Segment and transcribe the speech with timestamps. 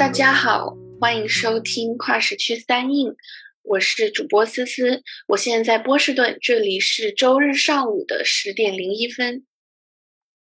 [0.00, 3.14] 大家好，欢迎收听跨时区三印，
[3.60, 9.44] 我是主播思思，我现在在波士顿，这里是周日上午的十点零一分。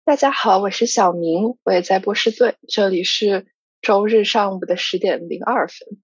[0.05, 3.47] 大家好，我是小明，我也在波士顿，这里是
[3.81, 5.99] 周日上午的十点零二分。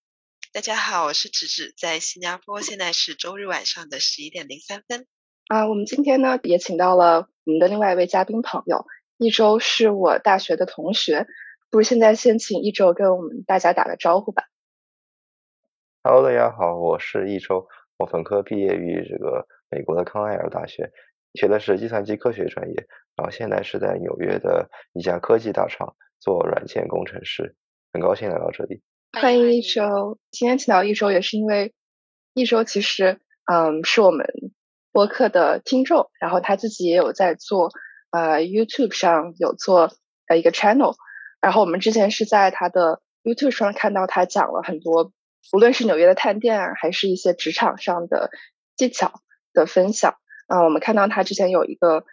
[0.52, 5.06] 大家好，我是芷芷，在新加坡，现在是周日晚上的十一点零三分。
[5.50, 8.88] 啊，我们今天呢也请到了我们的另外一位嘉宾朋友，
[9.20, 11.28] 一周是我大学的同学。
[11.76, 14.46] 不如现在先请一周跟我们大家打个招呼吧。
[16.04, 17.68] Hello，大家好，我是一周，
[17.98, 20.94] 我本科毕业于这个美国的康奈尔大学，
[21.34, 27.58] 学的是计算机科学专业，然后现在是在纽约的一家科技大厂做软件工程师，
[27.92, 28.82] 很高兴来到这里。
[29.12, 31.74] 欢迎一周，今天请到一周也是因为
[32.34, 33.20] 一周其实
[33.52, 34.26] 嗯是我们
[34.94, 37.70] 播客的听众，然后他自己也有在做
[38.12, 39.92] 呃 YouTube 上有做
[40.28, 40.96] 呃一个 channel。
[41.46, 45.12] 然后我们之前是在他的 YouTube 上看到他讲了很多，
[45.54, 48.32] 无论是纽约的探店啊，还是一些职场上的
[48.76, 49.22] 技巧
[49.54, 50.16] 的分享。
[50.48, 52.04] 啊，我们看到他之前有一个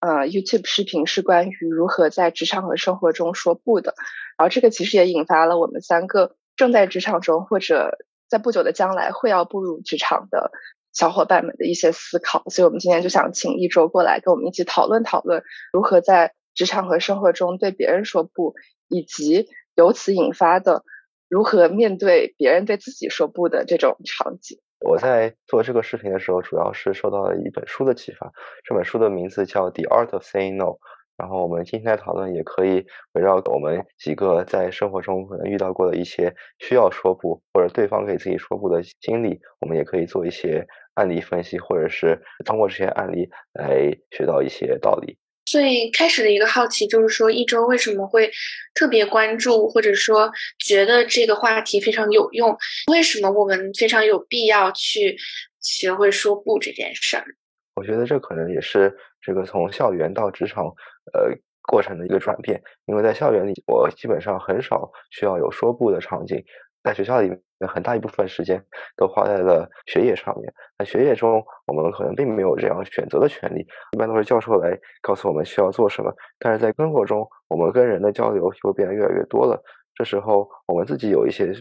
[0.00, 3.94] 呃 YouTube 视频是关于如何在职场和生活中说不的。
[4.36, 7.96] 然后这个其实也引发了我们三个正在职场中或者
[8.28, 10.52] 在不久的将来会要步入职场的
[10.92, 12.44] 小伙伴们的一些思考。
[12.50, 18.54] 所以我们今天就想请一周过来跟我们一起讨论讨论如何在职场和生活中对别人说不。
[18.88, 20.84] 以及由此引发的
[21.26, 24.58] 如何面对别人对自己说不的这种场景。
[24.80, 28.30] 我在做这个视频的时候，主要是受到了一本书的启发。
[28.64, 30.64] 这本书的名字叫《The Art of Saying No》。
[31.16, 45.16] 然后我们今天的讨论也可以围绕我们几个在生活中可能遇到过的一些需要说不，或者对方给自己说不的经历，我们也可以做一些案例分析，或者是通过这些案例来学到一些道理。
[45.52, 48.30] 最开始的一个好奇就是说，一周为什么会
[48.72, 52.56] 特别关注，或者说觉得这个话题非常有用？
[52.90, 55.14] 为什么我们非常有必要去
[55.60, 57.24] 学会说不这件事儿？
[57.74, 60.64] 我觉得这可能也是这个从校园到职场
[61.12, 61.36] 呃
[61.68, 66.42] 过程的一个转变，因为在校园里，我基本上很少需要有说不的场景。
[66.82, 68.60] 在学校里面，很大一部分时间
[68.96, 70.52] 都花在了学业上面。
[70.78, 76.12] 在学业中，我们可能并没有这样选择的权利，一般都是教授来告诉我们需要做什么。
[76.38, 79.62] 但是在生活中，我们跟人的交流就变得越来越多了。
[79.94, 81.52] 这时候，我们自己有一些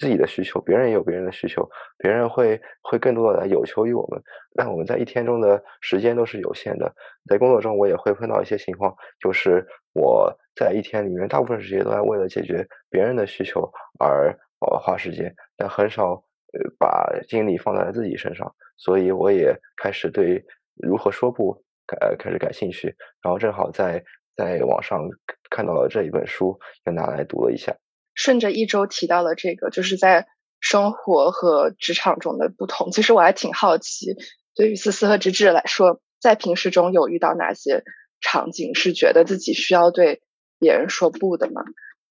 [0.00, 1.68] 自己的需求，别人也有别人的需求，
[1.98, 4.20] 别人会会更多的来有求于我们。
[4.56, 6.92] 但我们在一天中的时间都是有限的。
[7.28, 13.70] 在工作中，我也会碰到一些情况，就是我在一天里面大部分时间都在为了解决别人的需求
[14.00, 14.36] 而。
[14.82, 16.12] 花时间，但很少
[16.52, 20.44] 呃把精力放在自己身上，所以我也开始对
[20.74, 21.62] 如何说不
[22.00, 22.94] 呃开始感兴趣。
[23.22, 24.04] 然后正好在
[24.36, 25.08] 在网上
[25.50, 27.76] 看到了这一本书，就拿来读了一下。
[28.14, 30.26] 顺着一周提到了这个，就是在
[30.60, 32.90] 生活和职场中的不同。
[32.90, 34.14] 其实我还挺好奇，
[34.54, 37.82] 对于思思和芝芝来说，在平时中有遇到哪些
[38.20, 40.22] 场景是觉得自己需要对
[40.58, 41.64] 别人说不的吗？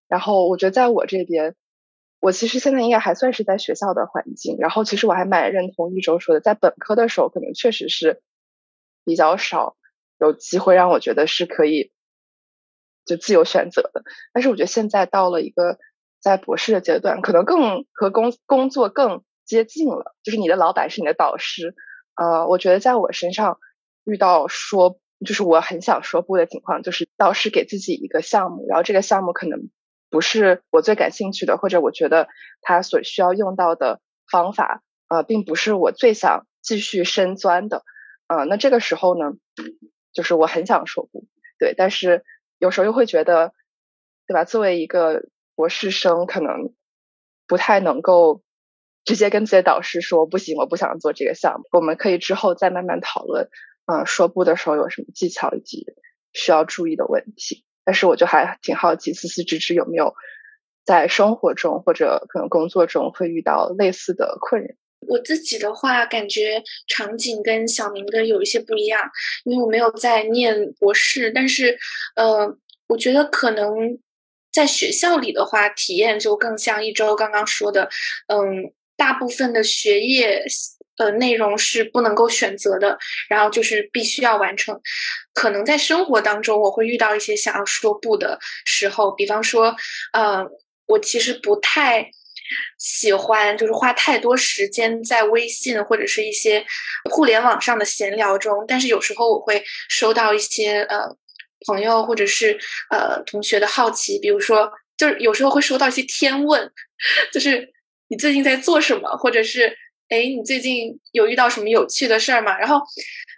[0.07, 1.55] 然后我觉得在我这边。
[2.23, 8.21] 我其实现在应该还算是在学校的环境，然后其实我还蛮认同一周说的，在本科的时候可能确实是
[9.03, 9.75] 比较少
[10.21, 11.91] 有机会让我觉得是可以
[13.03, 14.03] 就自由选择的。
[14.31, 15.77] 但是我觉得现在到了一个
[16.21, 21.75] 在博士的阶段，可能更和工工作更接近了，就是你的老板是你的导师。
[22.15, 23.59] 呃，我觉得在我身上
[24.05, 29.69] 遇到说就是我很想说不的情况，就是导师给自己一个项目，然后这个项目可能。
[30.13, 32.27] 不是我最感兴趣的，或者我觉得
[32.61, 37.83] 他所需要用到的方法，呃，并不是我最想继续深钻的，
[38.27, 39.31] 呃，那这个时候呢，
[40.13, 41.25] 就是我很想说不，
[41.57, 42.23] 对，但是
[42.59, 43.53] 有时候又会觉得，
[44.27, 44.43] 对吧？
[44.43, 45.23] 作为一个
[45.55, 46.75] 博士生，可能
[47.47, 48.43] 不太能够
[49.05, 51.63] 直接跟自己的导师说不行，我不想做这个项目。
[51.71, 53.49] 我们可以之后再慢慢讨论，
[53.87, 55.87] 嗯，说不的时候有什么技巧以及
[56.33, 57.65] 需要注意的问题。
[57.85, 60.13] 但是我就还挺好奇，思思芝芝有没有
[60.85, 64.67] 在生活中或者可能工作中会遇到类似的困扰？
[65.07, 69.01] 我自己的话，感觉场景跟小明的有一些不一样，
[69.43, 71.29] 因为我没有在念博士。
[71.31, 71.77] 但是，
[72.15, 72.57] 呃，
[72.87, 73.99] 我觉得可能
[74.51, 77.89] 在学校里的话，体验就更像一周刚刚说的，
[78.27, 80.45] 嗯，大部分的学业。
[80.97, 82.97] 呃，内容是不能够选择的，
[83.29, 84.79] 然后就是必须要完成。
[85.33, 89.75] 可能在生活当中，我会遇到一些想要说不的时候，比方说，
[90.13, 90.45] 呃，
[90.87, 92.09] 我其实不太
[92.77, 96.65] 喜欢就是花太多时间在微信或者是一些
[97.09, 101.05] 互联网上的闲聊中，但是有时候我会收到一些呃
[101.65, 102.59] 朋友或者是
[102.91, 104.71] 呃同学的好奇，比如说。
[104.95, 106.71] 就是有时候会收到一些天问，
[107.33, 107.67] 就是
[108.09, 109.75] 你最近在做什么，或者是
[110.09, 112.57] 哎，你最近有遇到什么有趣的事儿吗？
[112.57, 112.81] 然后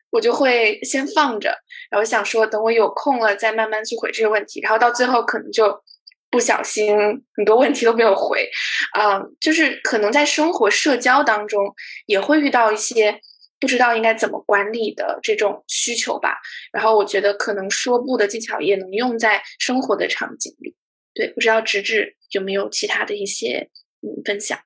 [0.09, 1.55] 我就会先放着，
[1.89, 5.81] 然后想说等我有空了再慢慢去回这个问题，然后到最后可能就
[6.29, 6.95] 不小心
[7.35, 8.49] 很多问题都没有回，
[8.93, 11.73] 啊，就是可能在生活社交当中
[12.05, 13.19] 也会遇到一些。
[13.57, 16.35] 不知道应该怎么管理的这种需求吧，
[16.73, 20.75] 然后我觉得可能说不的技巧也能用在生活的场景里。
[21.15, 23.69] 对，不知道直至有没有其他的一些
[24.01, 24.59] 嗯分享？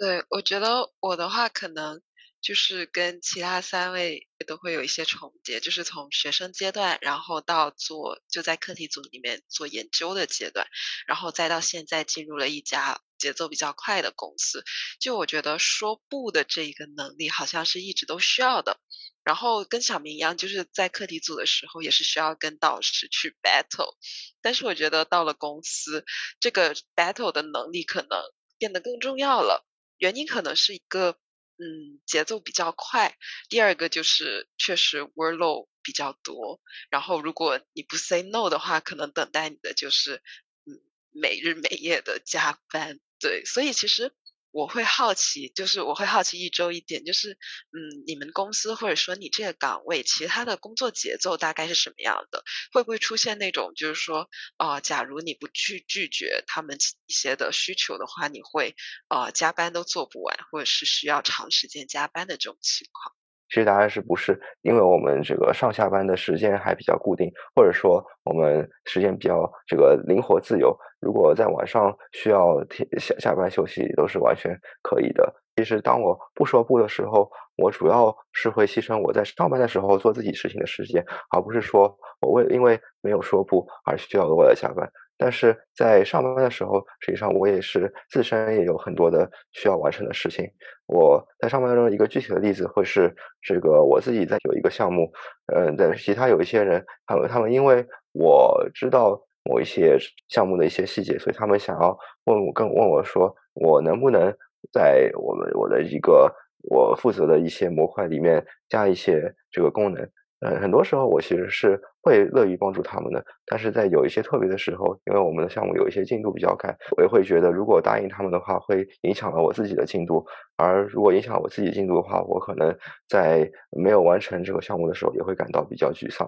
[0.00, 2.00] 对，我觉得我的话可能。
[2.42, 10.66] 就是跟其他三位都会有一些重叠，就是从学生阶段，然后到做就在课题组里面做研究的阶段，
[11.06, 14.64] 然后再到现在进入了一家节奏比较快的公司。
[14.98, 18.80] 就我觉得说不的这一个能力，好像是一直都需要的。
[19.22, 23.96] 然后跟小明一样，就是在课题组的时候也是需要跟导师去 battle，
[24.40, 26.06] 但是我觉得到了公司，
[26.40, 28.18] 这个 battle 的能力可能
[28.56, 29.66] 变得更重要了。
[30.00, 31.16] 原因可能是一个。
[31.62, 33.14] 嗯，节奏比较快。
[33.50, 36.58] 第二个就是确实 workload 比较多，
[36.88, 40.22] 然后如果你不 say no 的话，可能等待你的就是
[40.64, 40.80] 嗯
[41.10, 42.98] 每日每夜的加班。
[43.18, 44.14] 对，所以其实。
[44.52, 52.42] 我会好奇，就是我会好奇一周一点，就是嗯，你们公司或者说你这个岗位，其他的工作节奏大概是什么样的？
[52.72, 56.76] 会不会出现那种，就是说，啊，假如你不去拒绝他们
[57.06, 58.74] 一些的需求的话，你会
[59.08, 63.14] 啊加班都做不完，或者是需要长时间加班的这种情况？
[63.48, 64.40] 其实答案是不是？
[64.62, 70.76] 因为我们这个上下班的时间还比较固定，或者说我们时间比较这个灵活自由。
[71.00, 72.62] 如果在晚上需要
[72.98, 75.34] 下下班休息，都是完全可以的。
[75.56, 81.04] 其实当我不说不的时候，我主要是会牺牲我在上班的时候做自己事情的时间，
[81.34, 84.88] 而不是说我为因为没有说不而需要额外的加班。
[85.18, 90.46] 但是在上班的时候，实际上我也是自身也有很多的需要完成的事情。
[90.86, 95.12] 我在上班中一个具体的例子会是这个，我自己在有一个项目，
[95.54, 99.96] 嗯，在其他有一些人，他们他们因为我知道某一些
[100.28, 104.30] 项目的一些细节，所以他们想要问我，跟问我说，我能不能
[104.72, 106.32] 在我们我的一个
[106.68, 110.08] 我负责的一些模块里面加一些这个功能。
[110.42, 120.24] 嗯，很多时候我其实是会乐于帮助他们的，但是在有一些特别的时候，因为我们的项目有一些进度比较赶，我也会觉得如果答应他们的话，会影响了我自己的进度。
[120.56, 122.74] 而如果影响我自己进度的话，我可能
[123.06, 126.26] 在没有完成这个项目的时候，也会感到比较沮丧。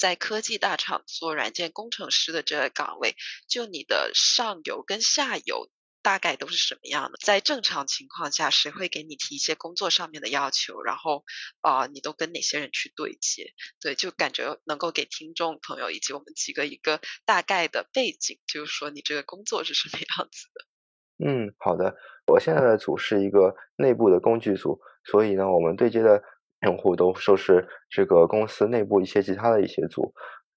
[0.00, 3.14] 在科技大厂做软件工程师的这个岗位，
[3.46, 5.70] 就你的上游跟下游。
[6.02, 7.18] 大概都是什么样的？
[7.22, 10.80] 在正常情况下，谁会给你提一些工作上面的要求？
[10.80, 11.24] 然后，
[11.60, 13.52] 啊，你都跟哪些人去对接？
[13.82, 21.28] 对，就感觉能够给听众朋友以及我们几个一个大概的背景，就是说你这个工作是什么样子的。
[21.28, 21.94] 嗯，好的。
[22.26, 26.22] 我现在的组是一个内部的工具组，所以呢，我们对接的
[26.66, 30.12] 用户都都是这个公司内部一些其他的一些组。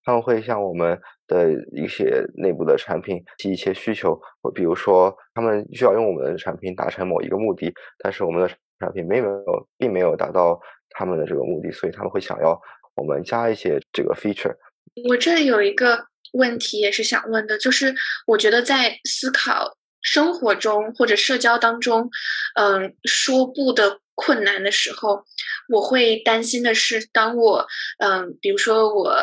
[0.05, 4.19] 他们会向我们的一些内部的产品提一些需求，
[4.53, 9.25] 比如说他们需要用我们的产品达成某一个目的，但是我们的产品没有
[9.77, 12.59] 并没有达到他们的这个目的，所以他们会想要
[12.95, 14.53] 我们加一些这个 feature。
[15.07, 17.95] 我这里有一个问题也是想问的，就是
[18.27, 22.09] 我觉得在思考生活中或者社交当中，
[22.59, 25.23] 嗯，说不的困难的时候，
[25.69, 27.67] 我会担心的是，当我
[27.99, 29.15] 嗯，比如说我。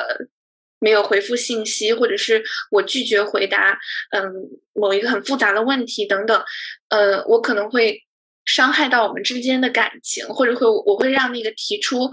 [0.82, 3.78] 没有回复信息，或者是我拒绝回答，
[4.12, 4.32] 嗯，
[4.73, 6.42] 某一个很复杂的问题等等，
[6.88, 8.02] 呃，我可能会
[8.47, 12.11] 伤害到我们之间的感情，或者会我会让那个提出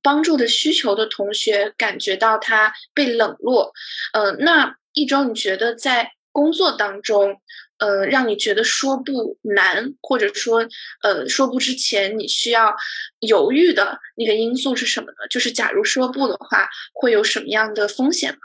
[0.00, 3.72] 帮助的需求的同学感觉到他被冷落，
[4.12, 7.40] 嗯，那一周你觉得在工作当中？
[7.78, 10.66] 呃，让你觉得说不难，或者说，
[11.02, 12.74] 呃，说不之前你需要
[13.20, 15.26] 犹豫的那个因素是什么呢？
[15.28, 18.38] 就是假如说不的话，会有什么样的风险吗？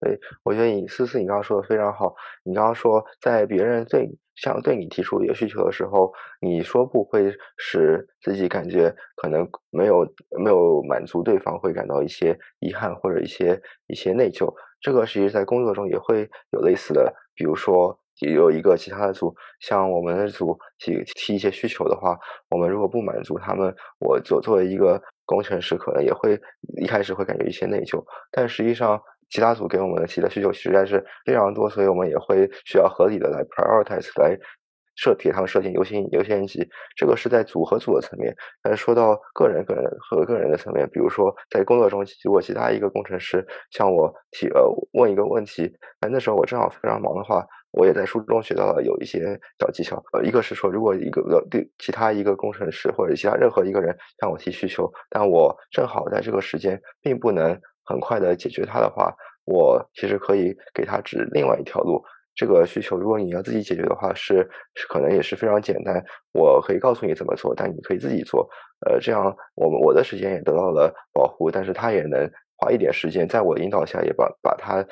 [0.00, 2.14] 对，我觉得你思思，你刚刚说的非常好。
[2.42, 10.04] 你刚刚说，在别人对像对你提出一个需求的时候，你说不会使自己感觉可能没有
[10.42, 14.52] 没有满足对方，会感到一些遗憾或者一些一些内疚。
[14.80, 17.99] 这个其实在工作中也会有类似的，比如说。
[18.26, 26.38] 有一个其他的组，像我们的组提提一些需求的话，我们如果不满足他们，我作作为一个工程师，可能也会
[26.80, 28.04] 一开始会感觉一些内疚。
[28.30, 29.00] 但实际上，
[29.30, 34.36] 其他组给我们的提的需求实在是非常多，所以我们也会需要合理的来 prioritize 来
[34.96, 38.34] 设给他们设定优先优先级，这个是在组和组的层面。
[38.60, 44.60] 但是说到个人个人和个人的层面，比如说在工作中，如果其他一个工程师向我提呃
[44.92, 45.72] 问一个问题，
[46.10, 50.02] 那时候我正好非常忙的话，我也在书中学到了有一些小技巧。
[50.12, 62.02] 呃，一个是说，如果一个对其他一个工程师或者其他任何一个人向我提需求，但我正好在这个时间并不能很快的解决他的话，我其实可以给他指另外一条路。
[62.32, 66.02] 这个需求，如果你要自己解决的话，是是可能也是非常简单。
[66.32, 68.48] 我可以告诉你怎么做，但你可以自己做。
[68.86, 74.84] 呃，这样我们我的时间也得到了保护，但是他也能花一点时间，在我引导下也把把他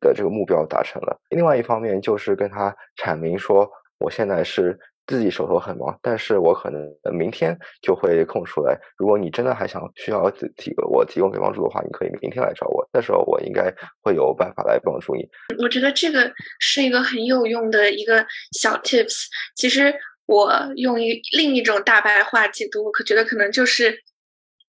[0.00, 1.16] 的这个目标达成了。
[1.30, 4.78] 另外一方面就是跟他阐明说，我现在是。
[5.04, 6.80] 自己手头很忙，但是我可能
[7.12, 8.78] 明天就会空出来。
[8.96, 13.64] 如果你真的还想需要提我提供给帮助的话，你可以明天来找我，那时候我应该
[14.00, 15.28] 会有办法来帮助你。
[15.58, 19.24] 我觉得这个是一个很有用的一个小 tips。
[19.56, 19.92] 其实
[20.26, 24.04] 我用一另一种大白话解读，我可觉得可能就是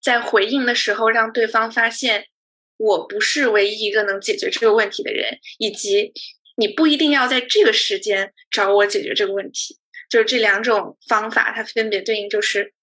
[0.01, 2.25] 在回应的时候，让对方发现
[2.77, 6.11] 我不是唯一一个能解决这个问题的人，以及
[6.57, 9.79] 你不一定要在这个时间找我解决这个问题。
[10.09, 12.73] 就是这两种方法，它分别对应就是，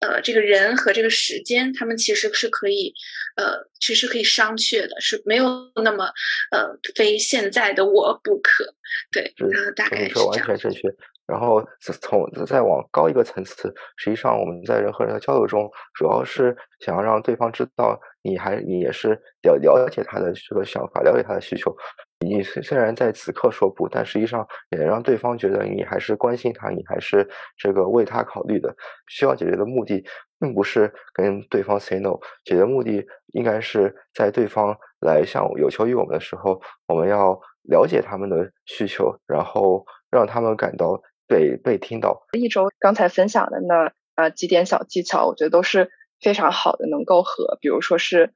[0.00, 2.92] 呃，这个人和这个时间，他们其实是可以，
[3.36, 6.04] 呃，其实可以商榷的，是没有那么，
[6.50, 8.74] 呃，非现在的我不可。
[9.10, 10.28] 对，然后大概是这样。
[10.28, 10.82] 完全正确。
[11.26, 19.10] 然后从再往高一个层次，实际上我们在人和人的交流中，主要是想要让对方知道，你还你也是
[19.42, 21.74] 了了解他的这个想法，了解他的需求。
[22.18, 27.28] 你虽虽然在此刻说不，但实际上也让对方觉得你还是关心他，你还是
[27.58, 28.74] 这个为他考虑的。
[29.06, 30.02] 需要解决的目的，
[30.40, 42.26] 并不是跟对方 say no，解决目的应该是在对方来向有求于我们的时候，我们要了解他们的需求，然后让他们感到被被听到。
[42.32, 48.32] 一周刚才分享的那啊几点小技巧，我觉得都是非常好的，能够和比如说是。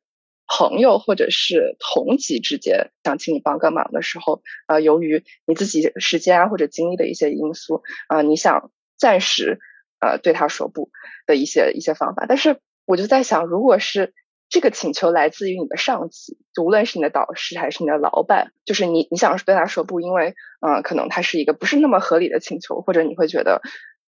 [0.52, 9.60] 朋友或者是同级之间想请你帮个忙的时候，啊，由于你自己时间啊或者精力的一些因素，啊，你想暂时
[10.00, 10.90] 呃对他说不
[11.24, 12.26] 的一些一些方法。
[12.28, 14.12] 但是我就在想，如果是
[14.48, 23.62] 这个请求来自于你的上级，就无论是你的导师还是你的老板，就是你你想对他说不，因为嗯，可能他是一个不是那么合理的请求，或者你会觉得，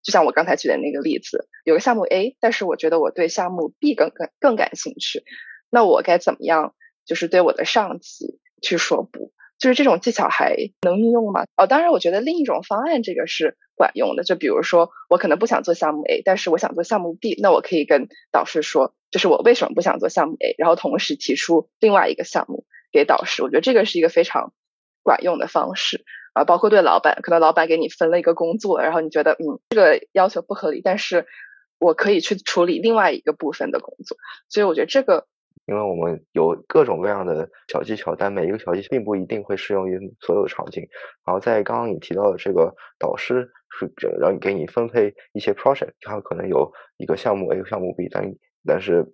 [0.09, 5.23] 就像我刚才举的那个例子，有个项目 A，但是我觉得我对项目 B 更更更感兴趣。
[5.69, 6.75] 那我该怎么样？
[7.05, 11.45] 就是对我的上级去说不，就是这种技巧还能运用吗？
[11.57, 14.25] 哦，当然，我觉得另一种方案这个是管用的。
[14.25, 23.43] 就比如说，我可能不想做项目 A，但是我想做项目 B，那我可以跟导师说，就是我为什么不想做项目 A，然后同时提出另外一个项目给导师。
[23.43, 24.55] 我觉得这个是一个非常
[25.03, 26.03] 管用的方式
[26.39, 26.45] 啊。
[26.45, 31.27] 包括对老板，可能老板给你分了一个工作，然后你觉得嗯这个要求不合理，但是
[31.79, 34.17] 我可以去处理另外一个部分的工作。
[34.49, 35.27] 所以我觉得这个。
[35.67, 40.89] 因为我们有各种各样的小技巧，但每一个小技巧并不一定会适用于所有场景。
[41.27, 48.33] 然后在刚刚你提到的这个导师是让你给你分配一些 project，他可能有一个项目 A、项目 B，但
[48.65, 49.13] 但是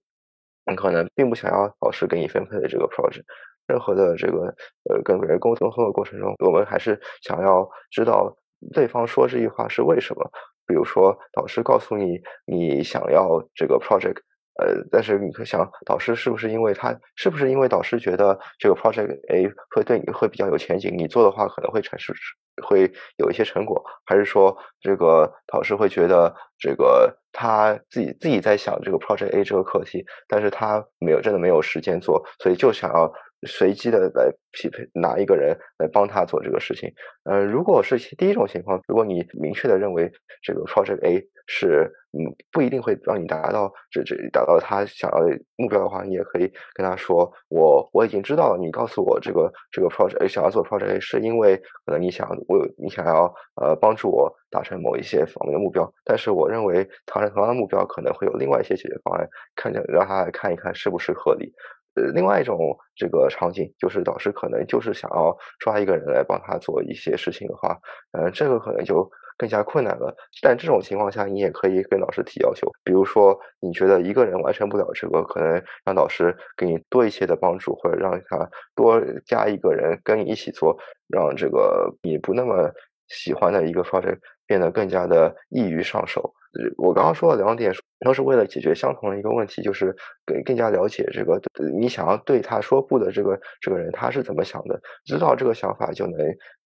[0.64, 3.24] 你可能并不想要导师给你分配的这个 project。
[3.66, 4.54] 任何的这个
[4.90, 8.36] 呃跟别人沟通的过程中，我们还是想要知道
[8.72, 10.30] 对方说这句话是为什么。
[10.66, 14.18] 比如说导师告诉你你想要这个 project。
[14.56, 22.14] 呃，但是你可想，导师是不是因为他是不是因为导师觉得这个 project A 会对你会比较有前景，你做的话可能会产生
[22.62, 33.12] 会有一些成果，还是说这个导师会觉得这个他自己自己在想这个 project A 这个课题，但是他没有真的没有时间做，所以就想要。
[33.46, 36.92] 随机的来匹配哪一个人来帮他做这个事情？
[37.24, 40.10] 呃，如果是第一种情况，如果你明确的认为
[40.42, 61.52] 这个 project A 是嗯不一定会让你达到这这达到他想要的目标的话，你也可以跟他说，我我已经知道了，你告诉我这个这个 project A 想要做 project A 是因为可能你想我你想要呃帮助我达成某一些方面的目标，但是我认为达成同样的目标可能会有另外一些解决方案，看着让他来看一看是不是合理。
[61.94, 67.78] 呃，另外一种这个场景就是导师可能就是想要抓一个人来帮他做一些事情的话，
[68.12, 70.14] 呃，这个可能就更加困难了。
[70.42, 80.76] 但这种情况下，你也可以跟老师提要求，比如说你觉得一个人完成不了这个，可能让导师给你多一些的帮助，或者让他多加一个人跟你一起做，
[81.08, 82.72] 让这个你不那么
[83.08, 86.34] 喜欢的一个过程变得更加的易于上手。
[86.76, 89.94] 我刚刚说了两点，都是为了解决相同的一个问题，就是
[90.24, 91.40] 更更加了解这个
[91.80, 96.18] 你想要对他说不的这个这个人他是怎么想的，知道这个想法就能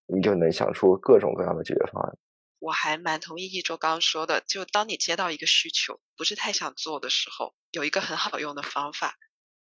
[0.06, 2.18] 你就能想出各种各样的解决方案。
[2.60, 9.14] 我还蛮同意一周刚刚说的，就当你接到一个需求，不是太想做的时候，有一个很好用的方法，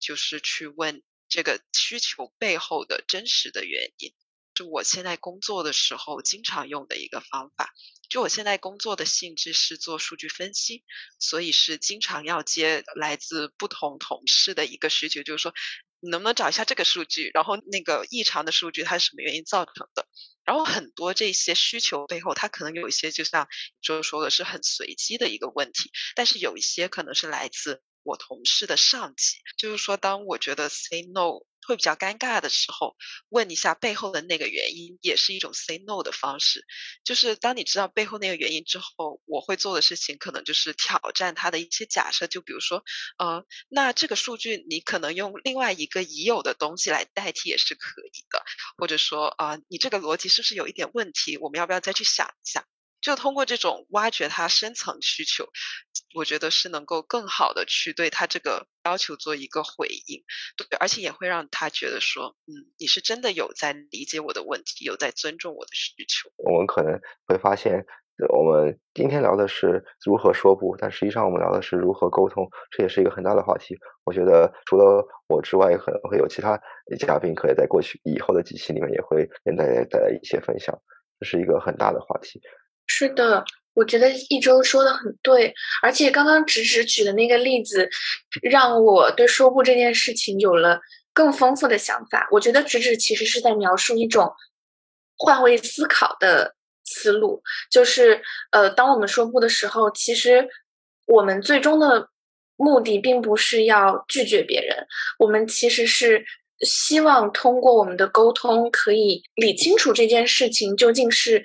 [0.01, 4.13] 就是去问这个需求背后的真实的原因。
[4.61, 7.73] 就我现在工作的时候经常用的一个方法。
[8.11, 10.85] 就我现在工作的性质是做数据分析，
[11.19, 15.55] 所以是经常要接来自不同同事的一个需求，就是说
[16.01, 20.07] 你能不能找一下这个数据，然后那个异常的数据它是什么原因造成的？
[20.45, 23.49] 然后很多这些需求背后，它可能有一些就像
[23.81, 31.47] 就说的是很随机的一个问题，但是有一些可能是来自我同事的上级，就是说当我觉得 say no。
[31.71, 32.97] 会比较尴尬的时候，
[33.29, 36.67] 问一下背后的那个原因，也是一种 say no 的方式。
[37.05, 42.27] 就是当你知道背后那个原因之后，我会做的事情可能就是挑战他的一些假设。
[42.27, 42.83] 就比如说，
[43.19, 48.45] 呃，那这个数据你可能用另外一个已有的东西来代替也是可以的，
[48.77, 51.37] 或者说，啊，你这个逻辑是不是有一点问题？
[51.39, 52.67] 我们要不要再去想一下？
[53.01, 55.49] 就通过这种挖掘他深层需求，
[56.15, 60.23] 我觉得是能够更好的去对他这个要求做一个回应，
[60.57, 66.31] 对，而且也会让他觉得说，嗯，你是真的有在理解我的问题，有在尊重我的需求。
[66.37, 67.87] 我们可能会发现，
[68.29, 73.79] 我们今天聊的是如何说不，但实际上我们聊的是如何沟通，这也是一个很大的话题。
[74.05, 76.61] 我觉得除了我之外，可能会有其他
[76.99, 80.77] 嘉宾可以在过去以后的几期里面也会跟大家带来一些分享，
[81.19, 82.43] 这是一个很大的话题。
[83.01, 83.43] 是的，
[83.73, 87.89] 我觉得一周说的很对，而且刚刚直直举的那个例子，
[88.43, 90.79] 让我对说不这件事情有了
[91.15, 92.29] 更丰富的想法。
[92.31, 94.31] 我觉得直直其实是在描述一种
[95.17, 96.55] 换位思考的
[96.85, 98.21] 思路，就是
[98.53, 100.47] 呃，当我们说不的时候，其实
[101.07, 102.11] 我们最终的
[102.57, 104.87] 目的并不是要拒绝别人，
[105.19, 106.27] 我们其实是
[106.61, 111.43] 希望通过我们的沟通，可以理清楚这件事情究竟是。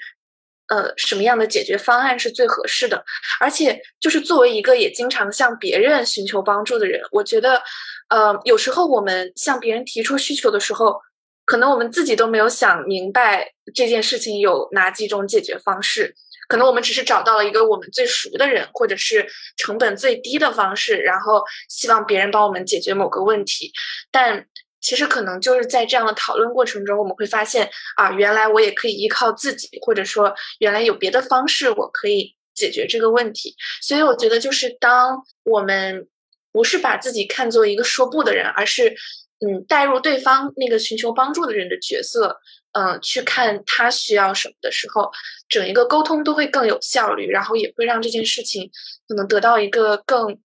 [0.67, 3.05] 呃，什么样的解决方案是最合适的？
[3.39, 7.61] 而且，就是作为一个也经常向别人寻求帮助的人，我觉得，
[8.09, 10.99] 呃，有时候我们向别人提出需求的时候，
[11.45, 16.15] 可能我们自己都没有想明白这件事情有哪几种解决方式，
[16.47, 23.71] 可能我们只是找到了一个我们最熟的人，或者是成本最低的方式，然后希望别人帮我们解决某个问题，
[24.11, 24.47] 但。
[24.85, 33.55] 其实可能就是在这样的讨论过程中，我们会发现啊，原来我也可以依靠自己，或者说原来有别的方式我可以解决这个问题。
[33.81, 36.07] 所以我觉得，就是当我们
[36.51, 38.91] 不是把自己看作一个说不的人，而是
[39.39, 42.37] 嗯带入对方那个寻求帮助的人的角色，
[42.73, 45.09] 嗯，去看他需要什么的时候，
[45.49, 48.69] 整一个沟通都会更有效率，然后也会让这件事情
[49.07, 50.37] 可能得到一个更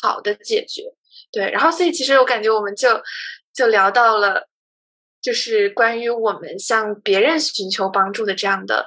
[0.00, 0.84] 好的解决。
[1.32, 2.88] 对，然后所以其实我感觉我们就。
[3.54, 4.48] 就聊到了，
[5.20, 8.86] 就是关于我们向别人寻求帮助的这样的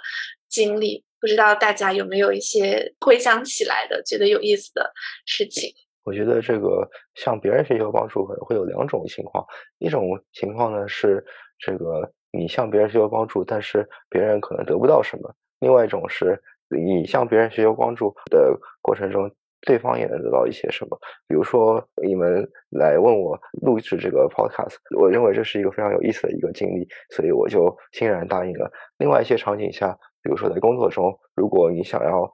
[0.49, 4.91] 经历，不知道大家有没有一些回想起来的觉得有意思的
[5.25, 5.73] 事情？
[6.04, 9.45] 我觉得这个向别人寻求帮助可能会有两种情况，
[9.80, 11.23] 一种情况呢是
[11.60, 19.32] 这个你向别人寻求帮助，但是别人可能得不到什么；另外一种是你向别人寻求帮助的过程中。
[19.61, 20.97] 对方也能得到一些什么？
[21.27, 28.71] 比如说，你们来问我录制这个 podcast，我认为这是一个非常有意思的一个经历，所以我就欣然答应了。
[28.97, 32.31] 另外一些场景下，比如说在工作中，如果你想要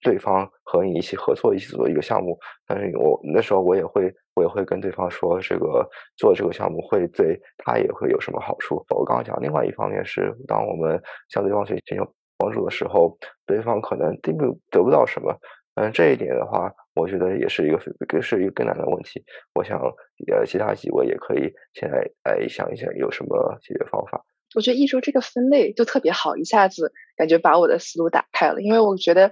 [0.00, 8.84] 对方和你一起合作，一起做一个项目，但是我那时候我也会，我也会跟对方说，这个做这个项目会对他也会有什么好处。
[8.88, 12.04] 我刚刚讲，另外一方面是，当我们向对方去寻求
[12.38, 15.32] 帮助的时候，对方可能并不得不到什么。
[15.74, 17.78] 嗯，这一点的话，我觉得也是一个
[18.08, 19.22] 更是一个更难的问题。
[19.54, 24.24] 我想，呃，其他几位也可以现在来想一想有什么解决方法。
[24.54, 28.60] 我觉得一周这个分类就特别好，一下子感觉把我的思路打开了。
[28.60, 29.30] 因为我觉得，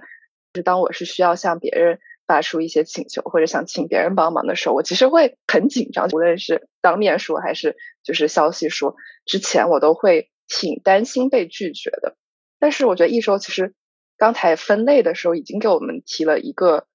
[0.55, 6.07] 是当我是需要向别人发出一些请求，或者想请别人帮忙的时候，我其实会很紧张。
[6.07, 12.15] 无论是当面说还是就是消息说，之前我都会挺担心被拒绝的。
[12.59, 13.75] 但是我觉得一周其实。
[14.19, 16.85] 刚才分类的时候已经给我们提了一个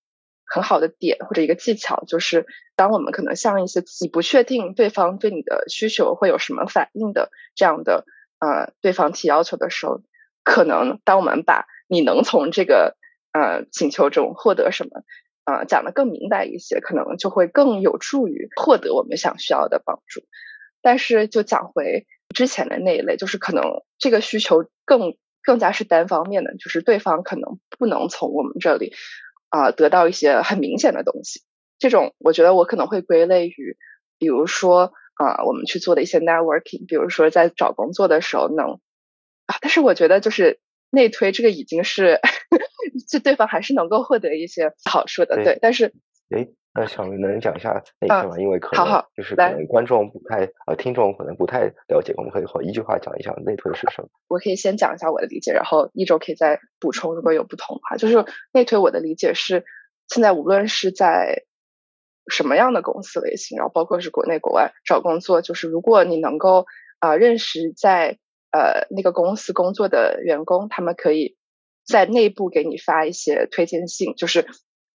[0.44, 8.04] 很好的点或者一个技巧，就是当我们可能向一些你不确定对方对你的需求会有什么反应的这样的
[8.40, 10.02] 呃对方提要求的时候，
[10.44, 12.94] 可能当我们把你能从这个
[13.32, 15.02] 呃请求中获得什么
[15.46, 20.20] 呃讲的更明白一些，可能就会更有助于获得我们想需要的帮助。
[20.82, 23.64] 但是就讲回之前的那一类，就是可能
[23.98, 25.16] 这个需求更。
[25.44, 28.92] 更加是单方面的，就是对方可能不能从我们这里
[29.50, 31.42] 啊得到一些很明显的东西。
[31.78, 33.76] 这种我觉得我可能会归类于，
[34.18, 38.80] 比如说啊我们去做的一些 networking，比如说在找工作的时候能
[39.46, 42.20] 啊，但是我觉得就是内推这个已经是，
[43.10, 45.58] 就对方还是能够获得一些好处的，对。
[45.60, 45.92] 但是，
[46.30, 48.36] 哎，那小明能讲一下内推吗？
[48.38, 54.08] 因为可能就是可能观众不太呃，听众可能不太了解，我们可以一句话讲一下内推是什么。
[54.26, 57.96] 我可以先讲一下我的理解，然后一周可以再补充，如果有不同的话。
[57.96, 59.64] 就是内推，我的理解是，
[60.08, 61.44] 现在无论是在
[62.26, 66.66] 什么样的公司类型，然后包括是国内国外找工作，就是如果你能够
[66.98, 68.18] 啊认识在
[68.50, 71.36] 呃那个公司工作的员工，他们可以
[71.86, 74.14] 在内部给你发一些推荐信。
[74.16, 74.46] 就是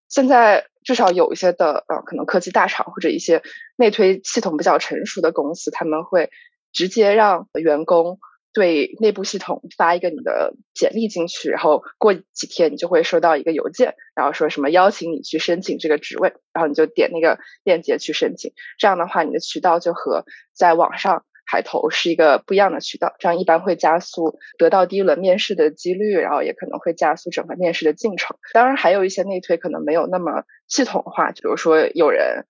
[0.09, 3.41] 现在至少有一些的呃可能科技大厂或者一些
[3.77, 6.29] 内推系统比较成熟的公司，他们会
[6.73, 8.19] 直接让员工。
[8.51, 18.51] 对内部系统发一个你的简历进去，然后过几天你就会收到一个邮件，然后说什么邀请你去申请这个职位，然后你就点那个链接去申请。
[18.79, 28.37] 这样的话，你的渠道就和在网上海投是一个不一样的渠道，这样一般会加速得到第一轮面试的几率，然后也可能会加速整个面试的进程。
[28.53, 32.45] 当然，还有一些内推可能没有那么系统化，比如说有人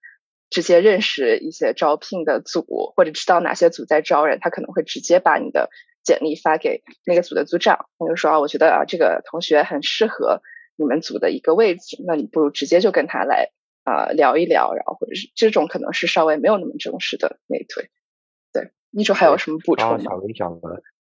[0.50, 5.70] 直接认识一些招聘的组，或者知道哪些组在招人，他可能会直接把你的。
[6.02, 10.42] 简历发给那个组的组长，他就说啊，我觉得啊，这个同学很适合
[10.78, 13.50] 你们组的一个位置，那你不如直接就跟他来
[13.84, 17.90] 啊聊一聊，然后或者是这种可能是稍微没有那么正式的内推。
[18.94, 19.98] 对，一周还有什么补充吗？
[20.00, 20.70] 小明讲的，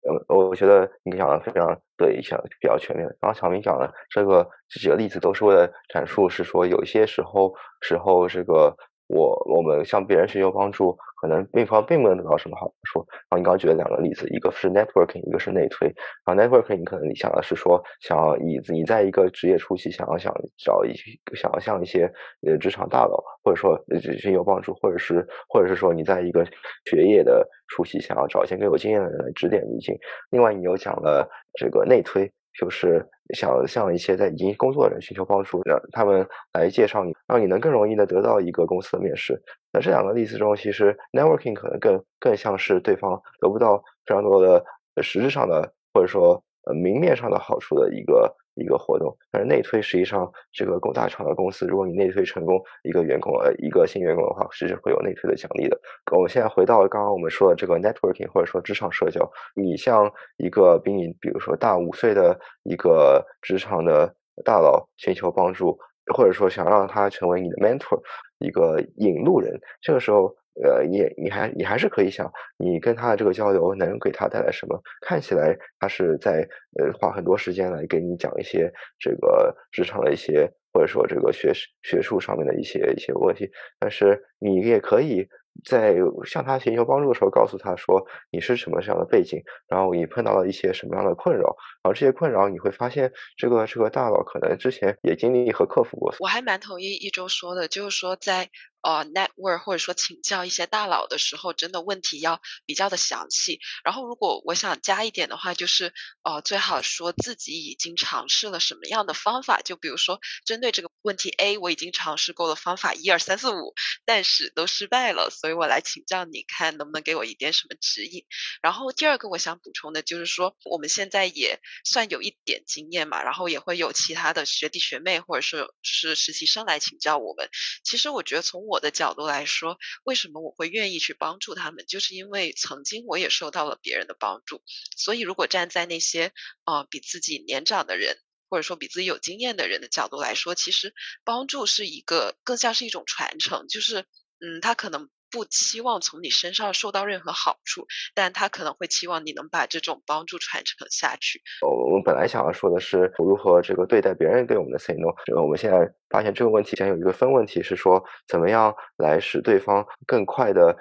[0.04, 3.06] 呃，我觉得你讲的非常对，讲比较全面。
[3.20, 8.76] 然后小明讲的这个这几个例子都是为了阐述，是说有一些时候时候这个。
[9.14, 13.06] 我我们向别人寻求帮助，可能对方并不能得到什么好处。
[13.10, 15.88] 然后你刚举了两个例子，一个是 networking，一个是内推。
[16.26, 20.94] 然后 networking，你可能你想的是说，想要以你在一个职业初期，想要想找一
[21.36, 22.12] 想要向一些
[22.48, 23.80] 呃职场大佬，或者说
[24.20, 26.44] 寻求帮助，或者是或者是说你在一个
[26.86, 29.96] 学业的初期，想要找一些更有经验的人来指点迷津。
[30.32, 32.32] 另外，你又讲了这个内推。
[32.60, 39.42] 就是想向一些在已经工作的人寻求帮助，让他们来介绍你，让你能更容易的得到一个公司的面试。
[39.72, 44.64] 那这两个例子中，其实 networking 可能更更像是对方得不到非常多的
[45.02, 48.36] 实质上的，或者说呃明面上的好处的一个。
[48.56, 55.80] 一个活动，但是内推实际上，这个工大厂的公司，如果你内推成功一个员工，呃，一个新员工的话，其实会有内推的奖励的。
[56.12, 64.14] 我们现在回到刚刚我们说的这个 networking，或者说职场社交，你向一个比你，比如说大五岁的一个职场的
[64.44, 65.78] 大佬寻求帮助，
[66.14, 68.00] 或者说想让他成为你的 mentor，
[68.40, 70.36] 一个引路人，这个时候。
[70.62, 74.80] 呃，你你还你还是可以想，你跟他的这个交流能给他带来什么？
[75.02, 76.48] 看起来他是在
[76.80, 85.28] 呃花很多时间来给你讲一些这个职场的一些，或者说这个学学术上面的一些一些问题，但是你也可以。
[85.64, 96.12] 在向他寻求帮助的时候，告诉他说你是什么样的背景，然后你碰到了一些什么样的困扰，然后这些困扰你会发现，这个这个大佬可能之前也经历和克服过。
[96.20, 98.50] 我还蛮同意一周说的，就是说在
[98.84, 103.60] 呃 network 或者说请教一些大佬的时候，真的问题要比较的详细。
[103.84, 105.94] 然后如果我想加一点的话，就是
[106.24, 113.74] 呃最好说自己已经尝试了什么样的方法，就比如说针对这个问题 A，我已经尝试过了方法一二三四五，
[114.06, 115.30] 但是都失败了。
[115.32, 118.26] 所以我来请教你看能不能给我一点什么指引。
[118.62, 127.50] 然后第二个我想补充的就是说，我们现在也算有一点经验嘛，然后也会有其他的学弟学妹或者是是实习生来请教我们。
[127.84, 134.64] 其实我觉得从我我的角度来说，为什么我会愿意去帮助他们，就是因为曾经我也受到了别人的帮助。
[134.98, 136.32] 所以如果站在那些
[136.66, 138.18] 呃比自己年长的人，
[138.50, 144.06] 或者说比自己有经验的人的角度来说，其实帮助是一个更像是一种传承，就是
[144.40, 145.08] 嗯，他可能。
[145.34, 151.42] 不期望从你身上受到任何好处，但他可能会期望你能把这种帮助传承下去。
[151.62, 160.78] 我们本来想要说的是如何这个对待别人对我们的 say no，这个我们现在发现这个问题先有一个分问题是说，怎么样来使对方更快的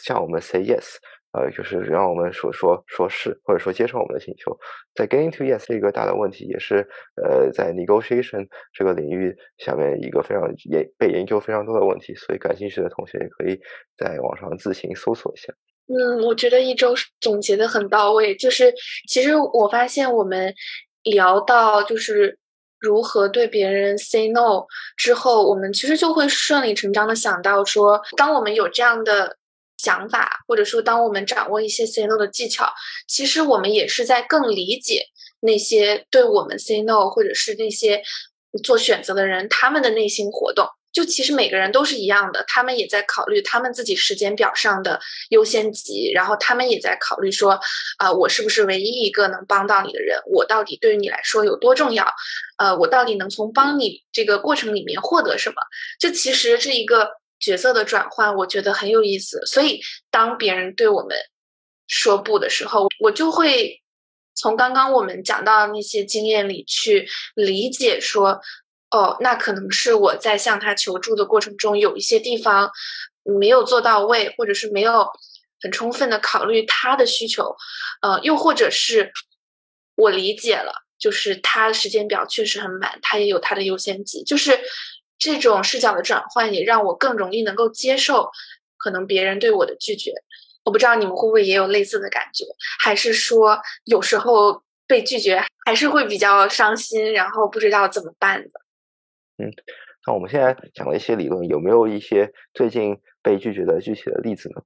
[0.00, 0.96] 向我们 say yes。
[1.36, 4.56] 呃，就是让我们说说说是，或者说接受我们的请求。
[4.94, 6.76] 在 getting to yes 一个大的问题，也是
[7.22, 12.14] 呃在 negotiation 这个领域下面一个非常研被研究非常多的问题。
[12.14, 13.60] 所以感兴趣的同学也可以
[13.98, 15.52] 在网上自行搜索一下。
[15.88, 18.34] 嗯，我觉得一周总结的很到位。
[18.36, 18.72] 就是
[19.06, 20.54] 其实我发现我们
[21.02, 22.38] 聊到就是
[22.80, 24.64] 如何对别人 say no
[24.96, 29.36] 之后，我们其实就会顺理成章的想到说，当我们有这样的。
[29.76, 32.72] 想法，或者说，当我们掌握一些 say no 的技巧，
[33.06, 35.06] 其实我们也是在更理解
[35.40, 38.02] 那些对我们 say no，或者是那些
[38.62, 40.66] 做选择的人他们的内心活动。
[40.92, 47.60] 就其实每个人都是一样的，他们也在考虑他们自己时间表上的优先级，然后他们也在考虑说，
[47.98, 50.18] 啊，我是不是唯一一个能帮到你的人？
[50.32, 52.10] 我到底对于你来说有多重要？
[52.56, 55.56] 呃，我到底能从帮你这个过程里面获得什么？
[56.00, 59.44] 这其实是一个角色的转换，我觉得很有意思。
[59.46, 61.16] 所以当别人对我们
[61.86, 63.82] 说不的时候，我就会
[64.34, 68.40] 从刚刚我们讲到的那些经验里去理解说。
[68.92, 72.70] 哦，那可能是我在向他求助的过程中有一些地方
[73.24, 75.04] 没有做到位，或者是没有
[75.60, 77.56] 很充分的考虑他的需求，
[78.00, 79.12] 呃，又或者是
[79.96, 84.56] 我理解了，就是他的时间表确实很满，他也有他的优先级，就是
[85.18, 88.30] 这种视角的转换也让我更容易能够接受
[88.76, 90.12] 可能别人对我的拒绝。
[90.64, 92.44] 我不知道你们会不会也有类似的感觉，
[92.80, 98.50] 还是说有时候被拒绝还是会比较伤心，然后不知道怎么办的。
[99.38, 99.52] 嗯，
[100.06, 104.62] 那我们现在讲了一些理论，有没有一些最近被拒绝的具体的例子呢？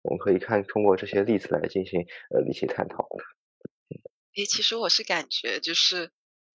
[0.00, 3.06] 我们可以看通过这些例子来进行呃理性探讨。
[4.36, 6.04] 诶，其实我是感觉就是，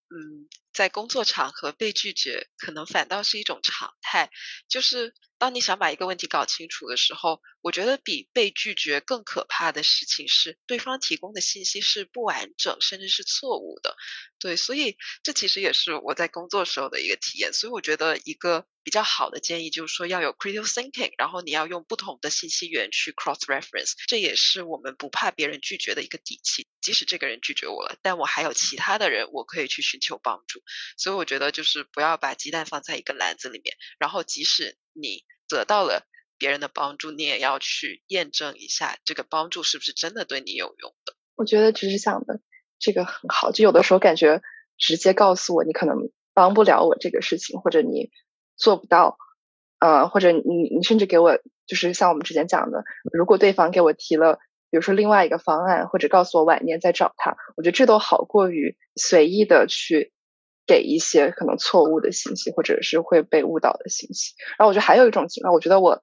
[0.09, 4.29] 嗯，在工作场合被拒绝，可能反倒是一种常态，
[4.67, 5.13] 就是。
[5.39, 13.97] 当你想把一个问题搞清楚的时候，我觉得比被拒绝更可怕的事情是对方提供的信息是不完整，甚至是错误的。
[14.39, 17.51] 对，所以这其实也是我在工作时候的一个体验。
[17.51, 26.67] 所以我觉得一个比较好的建议就是说要有 critical thinking，然后你要用不同的信息源去 cross reference，这也是我们不怕别人拒绝的一个底气。
[26.79, 30.62] 即使这个人拒绝我了，但我还有其他的人我可以去寻求帮助。
[30.97, 35.23] 所以我觉得就是不要把鸡蛋放在一个篮子里面，然后即使你。
[35.49, 36.07] 得到了
[36.39, 41.13] 别人的帮助，你也要去验证一下这个帮助是不是真的对你有用的。
[41.35, 42.39] 我觉得只是想的
[42.79, 44.41] 这个很好，就有的时候感觉
[44.79, 48.09] 直接告诉我你可能帮不了我这个事情，或者你
[48.55, 49.17] 做不到，
[49.79, 50.41] 呃，或者你
[50.75, 54.39] 你甚至给我就是像我们之前讲的，如果对方给我提了，
[54.71, 60.12] 比如说另外一个方案，或者告诉我晚年再找他，我觉得这都好过于随意的去。
[60.65, 64.33] 给一些可能错误的信息，或者是会被误导的信息。
[64.57, 66.01] 然后我觉得还有一种情况，我觉得我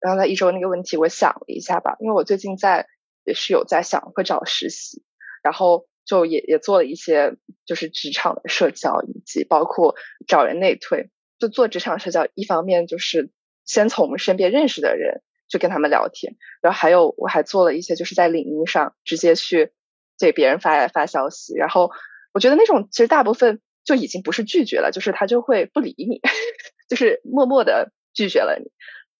[0.00, 2.88] 刚才一周那个问题，我想了一下吧，因为我最近在
[3.24, 5.04] 也是有在想会找实习，
[5.42, 9.94] 然后就也也做了一些就是职场的社交，以及包括
[10.26, 11.10] 找人内推。
[11.38, 13.30] 就做职场社交，一方面就是
[13.64, 19.72] 先从我们身边认识的人去跟他们聊天，然后还有我还做了一些就是在领英上直接去
[20.18, 21.90] 给别人发发消息，然后
[22.34, 23.60] 我觉得那种其实大部分。
[23.90, 26.20] 就已经不是拒绝了，就是他就会不理你，
[26.88, 28.70] 就是默默的拒绝了你。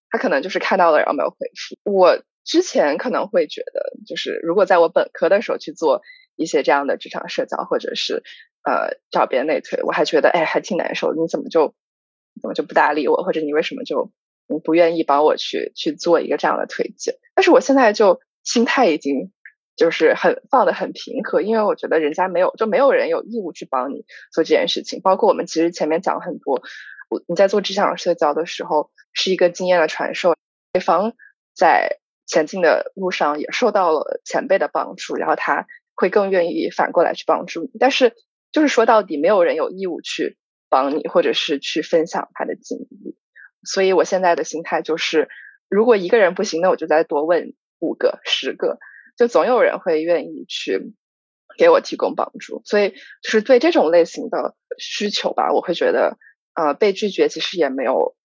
[0.09, 1.91] 他可能就是看到了然后没有回复。
[1.91, 6.03] 我之前可能会觉得，就是如果在我本科的时候去做
[6.37, 8.23] 一些这样的职场社交，或者是
[8.63, 11.11] 呃找别人内推，我还觉得哎还挺难受。
[11.13, 11.75] 你怎么就
[12.41, 14.09] 怎么就不搭理我，或者你为什么就
[14.63, 17.15] 不愿意帮我去去做一个这样的推荐？
[17.35, 19.33] 但是我现在就心态已经。
[19.81, 25.01] 就是很放的很平和，因为我觉得人家没有，就没有人有义务去帮你做这件事情。
[25.01, 26.61] 包括我们其实前面讲了很多，
[27.09, 30.35] 我你在做职场社交的时候，是一个经验的传授，
[30.71, 31.13] 对方
[31.55, 35.65] 在前进的路上也受到了前辈的帮助，然后他
[35.95, 37.71] 会更愿意反过来去帮助你。
[37.79, 38.13] 但是
[38.51, 40.37] 就是说到底，没有人有义务去
[40.69, 43.17] 帮你，或者是去分享他的经历。
[43.63, 45.27] 所以我现在的心态就是，
[45.69, 48.77] 如果一个人不行，那我就再多问五个、十个。
[49.21, 50.95] 就总有人会愿意去
[51.55, 52.89] 给我提供帮助，所以
[53.21, 56.17] 就是对这种类型的需求吧，我会觉得，
[56.55, 58.15] 呃，被拒绝其实也没有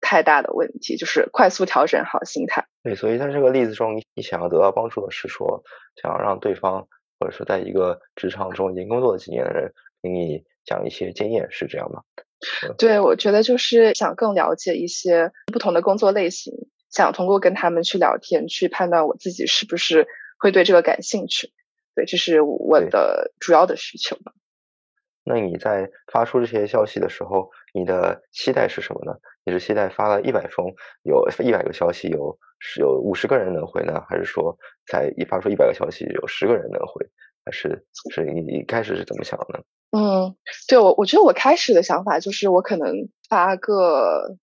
[0.00, 2.66] 太大的问题，就是快速调整好心态。
[2.82, 5.62] 对，所以在这个例子中，你想要得到帮助的是说，
[6.00, 12.00] 想要让对方或者说在一个职场中已经工作了几年的人给你讲一些经验，是这样吗？
[12.78, 16.54] 对，我觉得就是想更了解一些不同的工作类型，
[16.88, 20.08] 想通过跟他们去聊天，去判断我自己是不是。
[20.40, 21.52] 会对这个感兴趣，
[21.94, 24.32] 对，这是我的主要的需求吧。
[25.22, 29.18] 那你在发出这些消息的时候，你的期待是什么呢？
[29.44, 37.06] 你是期待发了一百封，有一百个消息，有是有五十个人能回呢，还是说才一发出一百个消息，有十个人能回？
[37.44, 39.62] 还是是你一开始是怎么想的？
[39.90, 40.34] 嗯，
[40.66, 44.36] 对我，我觉得我开始的想法就是我可能发个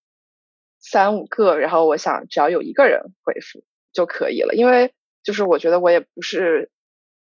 [0.80, 4.94] 三五个，然后我想只要有一个人回复就可以了，因为。
[5.28, 6.72] 就是我觉得我也不是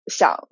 [0.07, 0.49] 想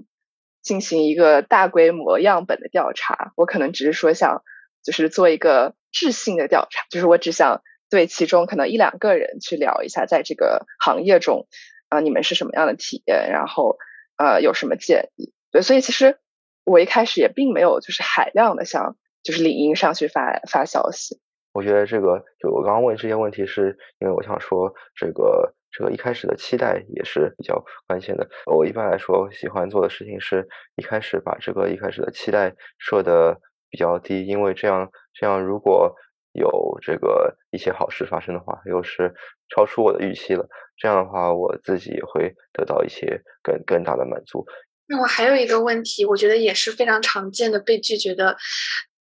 [0.60, 4.42] 进行一个大规模样本的调查，我可能只是说想
[4.84, 11.46] 就是做一个质性的调查，就是我只想对其中可能一两个人去聊一下，在这个行业中
[11.88, 13.78] 啊你们是什么样的体验，然后
[14.18, 15.32] 呃有什么建议。
[15.50, 16.18] 对，所以其实
[16.64, 21.18] 我一开始也并没有就是海量的向就是领英上去发发消息。
[21.54, 28.28] 我觉得这个就我刚刚问这些问题，是因为我想说这个这个一开始的期待也是比较关键的。
[28.46, 33.38] 我一般来说喜欢做的事情是一开始把这个一开始的期待设的
[33.70, 35.94] 比较低，因为这样这样如果
[36.32, 39.12] 有这个一些好事发生的话，又是
[39.54, 44.46] 超出我的预期了，这样的话我自己也会得到一些更更大的满足。
[44.86, 48.36] 那我还有一个问题，我觉得也是非常常见的被拒绝的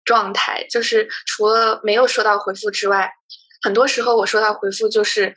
[0.04, 3.10] 状态，就是除了没有收到回复之外，
[3.62, 5.36] 很多时候我收到回复就是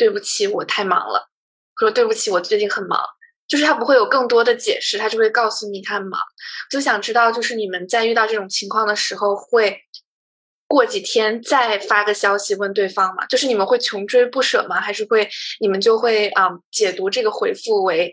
[0.00, 1.28] 对不起，我太忙了，
[1.78, 2.98] 说对不起，我最近很忙，
[3.46, 6.18] 就是他不会有更多的解释，他就会告诉你他很忙。
[6.70, 9.78] 就想知道，就是你们在遇到这种情况的时候，会
[10.66, 13.26] 过几天再发个消息问对方吗？
[13.26, 14.80] 就是你们会穷追不舍吗？
[14.80, 15.28] 还是会
[15.60, 18.10] 你们就会啊解读这个回复为？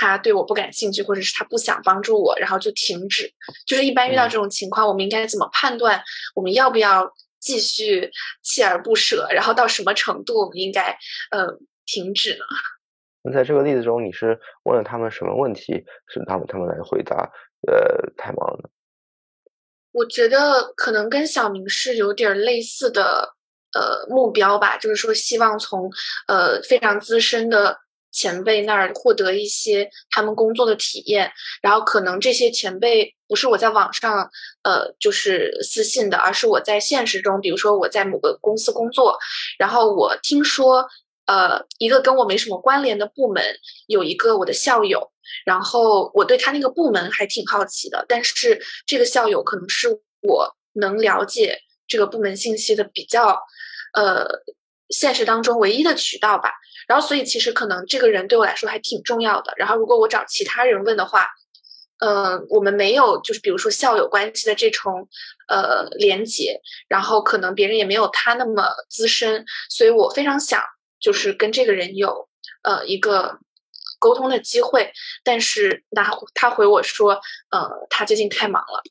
[0.00, 3.32] 他对我不感兴趣，或者是他不想帮助我，然后就停止。
[3.66, 6.02] 就是一般遇到这种情况，我们应该怎么判断
[6.34, 7.12] 我们要不要
[7.48, 8.10] 继续
[8.44, 9.26] 锲而不舍？
[9.30, 10.94] 然后到什么程度我们应该
[11.30, 11.46] 呃
[11.86, 12.44] 停止呢？
[13.24, 15.72] 那在这个例子中，你是问了他们什么问题，
[16.08, 17.16] 是他们他们来回答？
[17.66, 18.68] 呃，太忙了。
[19.92, 23.34] 我觉得可能跟小明是有点类似的
[23.72, 25.90] 呃目标吧，就是说希望从
[26.26, 27.80] 呃非常资深的。
[28.18, 31.30] 前辈那儿获得一些他们工作的体验，
[31.62, 34.28] 然后可能这些前辈不是我在网上
[34.64, 39.16] 呃就是私信的，而是我在现实中，比如说我在某个公司工作，
[39.56, 40.84] 然后我听说
[41.26, 43.44] 呃一个跟我没什么关联的部门
[43.86, 45.12] 有一个我的校友，
[45.44, 49.88] 然后我对他那个部门还挺好奇的，但是这个校友可能是
[50.22, 53.38] 我能了解这个部门信息的比较
[53.94, 54.26] 呃
[54.90, 56.52] 现实当中唯一的渠道吧。
[56.86, 59.52] 然后，所以其实可能这个人对我来说还挺重要的。
[59.56, 61.28] 然后，如果我找其他人问的话，
[61.98, 65.08] 嗯，我们没有就是比如说校友关系的这种
[65.48, 70.62] 呃连接，然后可能别人也没有他那么资深，所以我非常想
[71.00, 72.28] 就是跟这个人有
[72.62, 73.38] 呃一个
[73.98, 74.92] 沟通的机会。
[75.24, 77.20] 但是那他回我说，
[77.50, 78.82] 呃，他最近太忙了。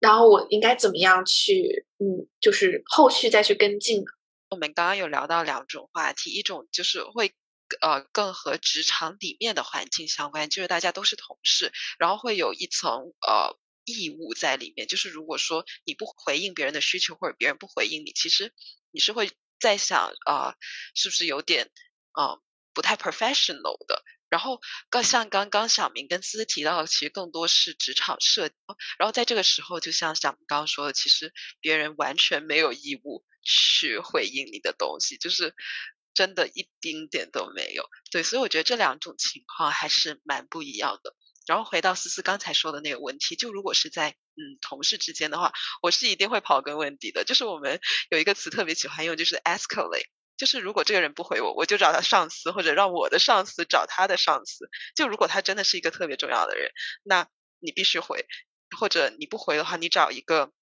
[0.00, 4.06] 然后我应该怎么样去嗯，就是后续再去跟进呢？
[4.54, 7.34] 我们刚刚有聊到两种话题，一种就是会
[7.80, 18.54] 呃更和职场里面的环境相关，就是大家都是同事，然后会有一层呃义务在里面，就是如果说你不回应别人的需求，或者别人不回应你，其实
[18.92, 20.54] 你是会在想呃，
[20.94, 21.68] 是不是有点
[22.12, 22.40] 呃
[22.72, 24.04] 不太 professional 的。
[24.34, 24.60] 然后，
[25.04, 28.56] 像刚刚小明跟思思提到的，其实更多是职场社交。
[28.98, 35.54] 然后在这个时候，就像小明刚刚说的，其实别人完全没有义务去回应你的东西，就是
[36.14, 37.88] 真的一丁点都没有。
[38.10, 41.14] 对，所以我觉得这两种情况还是蛮不一样的。
[41.46, 47.22] 然后回到思思刚才说的那个问题，就如果是在嗯同事之间的话，我是一定会刨根问底的。
[47.22, 50.08] 就是我们有一个词特别喜欢用，就是 escalate。
[50.36, 54.68] 就是如果这个人不回我，我就找他上司，或者让我的上司找他的上司。
[54.96, 56.70] 就如果他真的是一个特别重要的人，
[57.02, 57.28] 那
[57.60, 58.26] 你必须回，
[58.76, 60.52] 或者你不回的话，你找一个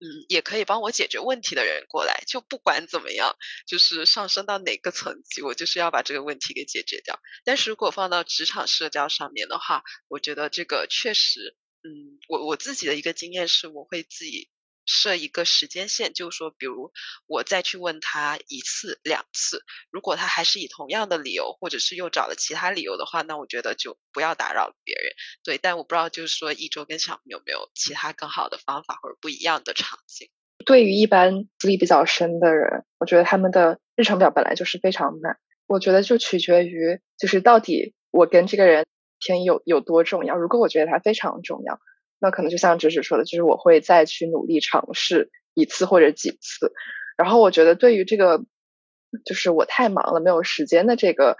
[0.00, 2.24] 嗯也可以帮我解决问题的人过来。
[2.26, 3.36] 就不管怎么样，
[3.66, 7.20] 就是上升到哪个层级，我就是要把这个问题给解决掉。
[7.44, 14.50] 但是如果放到职场社交上面的话，我觉得这个确实，嗯，我我自己的一个经验是，我会自己。
[14.86, 16.92] 设一个时间线，就是说，比如
[17.26, 25.12] 我再去问他一次、两次，如果他还是以同样的理由，或者是又找了其他理由的话，那我觉得就不要打扰别人。
[25.42, 30.28] 对，但我不知道，就是说一周跟小明有没有其他更好的方法或者不一样的场景。
[30.66, 35.38] 对于一般资历比较深的人，我觉得他们的日程表本来就是非常满。
[35.66, 38.86] 我觉得就取决于，就是到底我跟这个人
[39.18, 40.36] 天有有多重要。
[40.36, 41.80] 如果我觉得他非常重要。
[42.24, 46.72] 那可能就像芷芷说的，就是我会再去努力尝试一次或者几次。
[47.18, 48.42] 然后我觉得对于这个，
[49.26, 51.36] 就是我太忙了没有时间的这个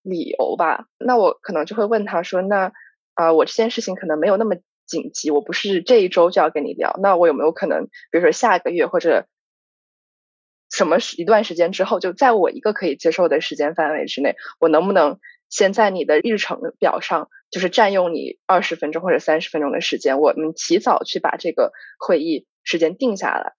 [0.00, 2.72] 理由吧，那我可能就会问他说：“那
[3.14, 4.54] 啊，我这件事情可能没有那么
[4.86, 9.26] 紧急，我不是这一周就要跟你聊，那我有没有可能，比如说下个月或者
[10.70, 15.18] 什么一段时间之后，就在我一个可以接受的时间范围之内，我能不能
[15.52, 23.52] 先在你的日程表上？”就是占用你二十分钟或者三十分钟的时间，我们提早去把这个会议时间定下来，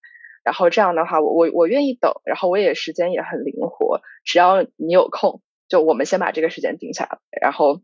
[0.44, 7.84] 然后这样的话，我我我愿意等，然后我也时间也很灵活，只要你有空，就我们先把这个时间定下来，然后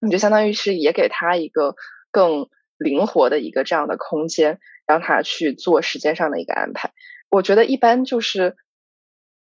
[0.00, 1.76] 你就相当于是也给他一个
[2.10, 6.90] 更灵活的一个这样的空间，让他去做时间上的一个安排。
[7.30, 8.56] 我觉得一般就是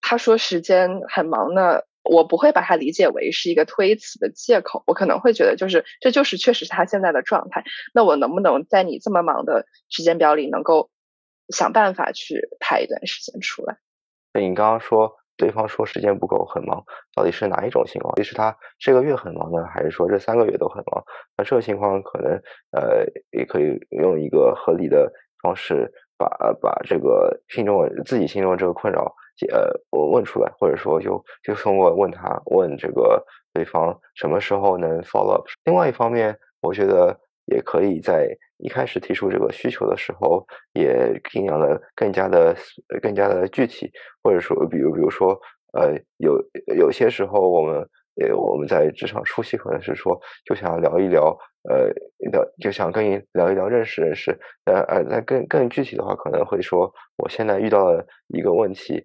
[0.03, 1.84] 他说时间很忙呢。
[2.09, 7.64] 我不会把它理解为是一个推辞的借口，我可能会觉得就是这就是确实是他现在的状态。
[7.92, 10.90] 那我能不能在你这么忙的时间表里，能够
[11.48, 13.76] 想办法去排一段时间出来。
[14.34, 16.84] 你刚刚说对方说时间不够，很忙，
[17.14, 18.14] 到底是哪一种情况？
[18.22, 21.04] 是他这个月很忙呢，还是说这三个月都很忙？
[21.36, 22.32] 那这个情况可能
[22.72, 26.26] 呃也可以用一个合理的方式把
[26.61, 29.14] 把这个心中自己心中这个困扰
[29.51, 35.47] 呃我问出来，或者说就就通过问他问这个对方什么时候能 follow up。
[35.64, 37.18] 另外一方面，我觉得。
[37.49, 38.26] 也可以在
[38.57, 42.57] 一开始提出这个需求的时候，也尽量的更加的
[43.01, 43.89] 更加的具体，
[44.20, 45.30] 或者说，比如比如说，
[45.72, 46.45] 呃，有
[46.76, 47.89] 有些时候我们
[48.20, 51.90] 呃我们在职场初期可能是说就想聊一聊，呃
[52.30, 54.30] 聊就想跟你聊一聊认识认识，
[54.64, 59.02] 呃呃，那更更具体的话可能会说，我现在遇到了一个问题，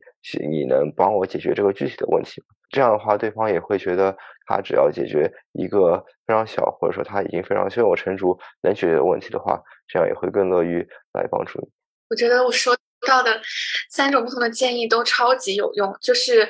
[0.50, 2.48] 你能帮我解决这个具体的问题吗？
[2.70, 4.16] 这样的话，对方也会觉得
[4.48, 10.80] 他只要解决一个非常小，或者说他已经非常胸有成竹能解决的问题的话，这样也会更乐于
[11.14, 11.68] 来帮助你。
[12.10, 13.42] 我觉得我说到的
[13.90, 16.48] 三种不同的建议都超级有用，就是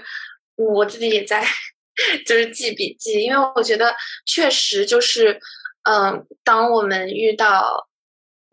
[0.55, 1.43] 我自己也在
[2.25, 3.91] 就是记笔记，因为我觉得
[4.27, 5.39] 确实就是，
[5.83, 7.87] 嗯，当我们遇到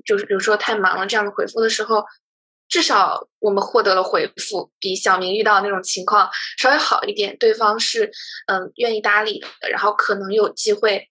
[0.05, 2.05] 就是比如说太忙了这样的回复的时候。
[2.71, 7.35] 至少我们获得了回复，比小明遇到那种情况稍微好一点。
[7.39, 8.13] 对方是
[8.47, 11.09] 嗯愿意搭理的，然后可能有机会，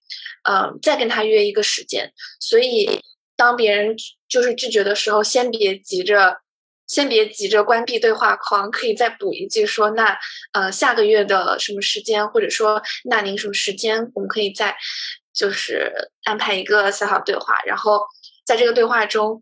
[0.48, 2.14] 嗯再跟他约一个时间。
[2.40, 3.02] 所以
[3.36, 3.96] 当别人
[4.30, 6.38] 就是拒绝的时候，先别急着，
[6.86, 10.16] 先别急着关闭对话框，可以再补一句说那
[10.54, 14.78] 呃下个月的什么时间，或者说那您什么时间，我们可以再
[15.38, 18.02] 就是安排一个小小对话，然后
[18.46, 19.42] 在这个对话中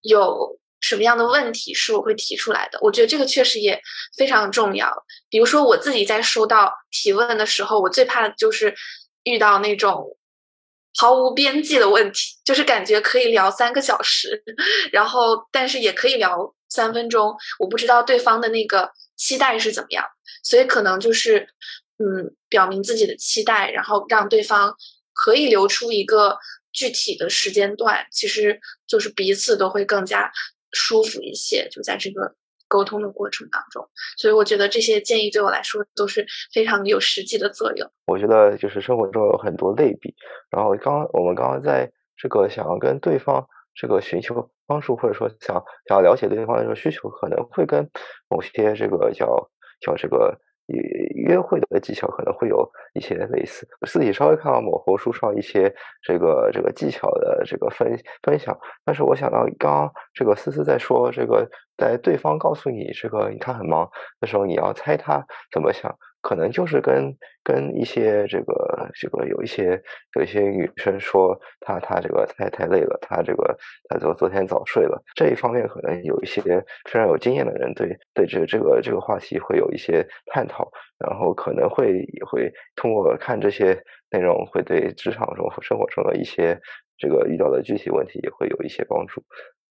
[0.00, 0.58] 有。
[0.84, 2.78] 什么样的问题是我会提出来的？
[2.82, 3.80] 我觉得这个确实也
[4.16, 4.92] 非常重要。
[5.30, 8.74] 比如说，我自己在收到提问的时候，我最怕的就是
[9.22, 10.18] 遇到那种
[10.98, 14.42] 毫无边际的问题，就是感觉可以聊三个小时，
[14.90, 17.32] 然后但是也可以聊三分钟。
[17.60, 20.04] 我不知道对方的那个期待是怎么样，
[20.42, 21.46] 所以可能就是
[21.98, 24.74] 嗯，表明自己的期待，然后让对方
[25.22, 26.36] 可以留出一个
[26.72, 30.30] 具体的时间段，其实就是彼此都会更加。
[30.74, 32.34] 舒服一些，就在这个
[32.66, 37.86] 沟通的过程当中，所以我觉得这些建议对我来说都是非常有实际的作用。
[38.06, 40.14] 我觉得就是生活中有很多类比，
[40.50, 47.86] 然后刚我们刚刚在这个想要跟对方这个寻求帮助，或者说想想要了解对方的这个需求，可能会跟
[48.30, 49.50] 某些这个叫
[49.82, 50.40] 叫这个。
[50.66, 63.88] 约会的技巧可能会有一些类似，自己稍微看到某红书上一些这个这个技巧的这个分分享，但是我想到刚刚这个思思在说这个，在对方告诉你这个他很忙
[64.20, 65.94] 的时候，你要猜他怎么想。
[66.22, 67.14] 可能就是跟
[67.44, 69.82] 跟一些这个这个有一些
[70.16, 73.58] 有一些女生说她她这个太太累了，她这个
[73.88, 76.40] 她昨昨天早睡了这一方面，可能有一些
[76.84, 83.74] 非常有经验的人对对这这个这个话题会有一些探讨，然后可能会也会通过看这些
[84.10, 86.58] 内容，会对职场中和生活中的一些
[86.96, 89.22] 这个遇到的具体问题也会有一些帮助。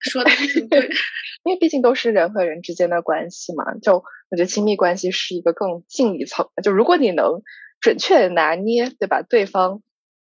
[0.01, 0.31] 说的
[0.71, 0.81] 对，
[1.45, 3.75] 因为毕竟都是人和人之间的关系嘛。
[3.83, 6.49] 就我觉得亲密关系是一个更近一层。
[6.63, 7.43] 就如果你能
[7.81, 9.23] 准确的拿捏，对吧？
[9.23, 9.83] 对方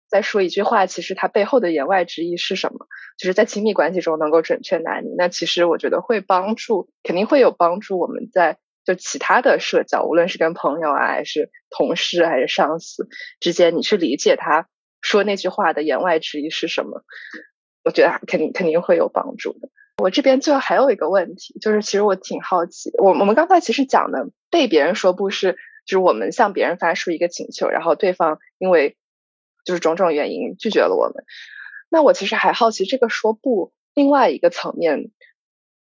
[0.08, 2.88] 在说一句话，其实他背后的言外之意是什么？
[3.18, 8.00] 就是在亲密关系中能够准确拿捏，那其实我觉得会帮助，肯定会有帮助。
[8.00, 13.08] 我们在就其他的社交，无论是跟朋友啊，还是同事，还是上司
[13.40, 14.68] 之间，你去理解他
[15.02, 17.04] 说那句话的言外之意是什么。
[17.84, 19.70] 我觉得肯定肯定会有帮助的。
[19.98, 28.96] 我这边最后还有一个问题，就是其实我挺好奇，我我们刚才其实讲的被别人说不是，就是我们向别人发出一个请求，然后对方因为
[29.66, 31.26] 就是种种原因拒绝了我们。
[31.90, 35.12] 那我其实还好奇，这个说不，另外一个层面，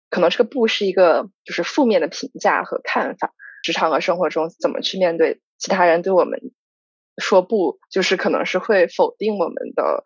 [0.08, 3.34] 可能这个不是一个就是负面的评价和看法。
[3.62, 6.40] 职场和生活中怎么去面对其他人对我们
[7.18, 10.04] 说不，就是可能是会否定我们的。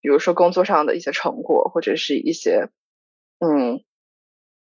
[0.00, 2.68] 比如说工作上的一些成果，或者是一些
[3.38, 3.84] 嗯，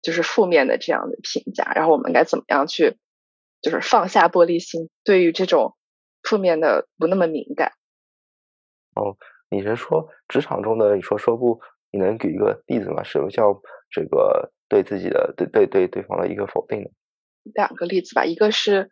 [0.01, 2.97] 就是负面的这样的评价，然后我们该怎么样去，
[3.61, 5.75] 就是放下玻璃心，对于这种
[6.21, 7.73] 负面的不那么敏感。
[8.95, 9.17] 哦，
[9.49, 11.61] 你是说职场中的你说说不，
[11.91, 13.03] 你能举一个例子吗？
[13.03, 16.89] 什么叫这个对自己的对对对对方的一个否定呢？
[17.55, 18.91] 两个例子吧，一个是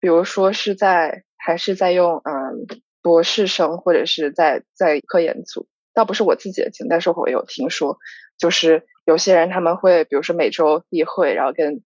[0.00, 2.66] 比如说是在还是在用嗯
[3.02, 5.68] 博士生或者是在在科研组。
[5.96, 7.98] 倒不是我自己的经历，但是我有听说，
[8.36, 11.82] 就是有些人他们会，比如说每周例会，然后跟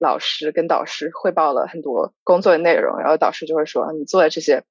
[0.00, 4.64] 老师、跟导师汇报了很多工作的内容，然后导师就会说，你做的这些，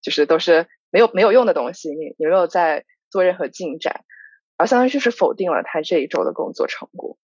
[0.00, 4.04] 就是都是没有没有用的东西，你你没有在做任何进展，
[4.56, 7.18] 然后相当于就是否定了他这一周的工作成果。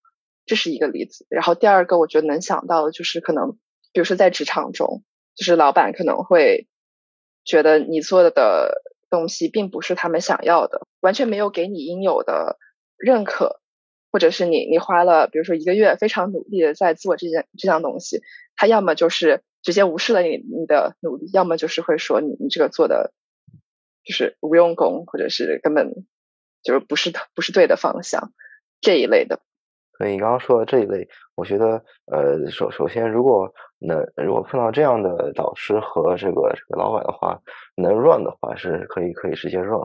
[0.45, 1.25] 这是一个例子。
[1.29, 3.53] 然后第二个，我觉得能想到的就是可能，
[3.93, 5.03] 比如说在职场中，
[5.35, 6.67] 就是老板可能会
[7.43, 8.83] 觉得你做的
[9.13, 12.57] 东西并不是他们想要的，完全没有给你应有的
[12.97, 13.61] 认可，
[14.11, 18.23] 或者是你你花了比如说一个月非常努力的在做这件这项东西，
[18.55, 23.13] 他要么就是直接无视了你你的努力，要么就是会说你你这个做的
[24.03, 25.93] 就是无用功，或者是根本
[26.63, 28.31] 就是不是不是对的方向
[28.81, 29.41] 这一类的。
[29.95, 37.39] 所以你刚刚说的这一类，我觉得，呃，首首先，如果能如果碰到这样的导师和这个这个老板的话，
[37.75, 39.81] 能 run 的话是可以可以直接 run。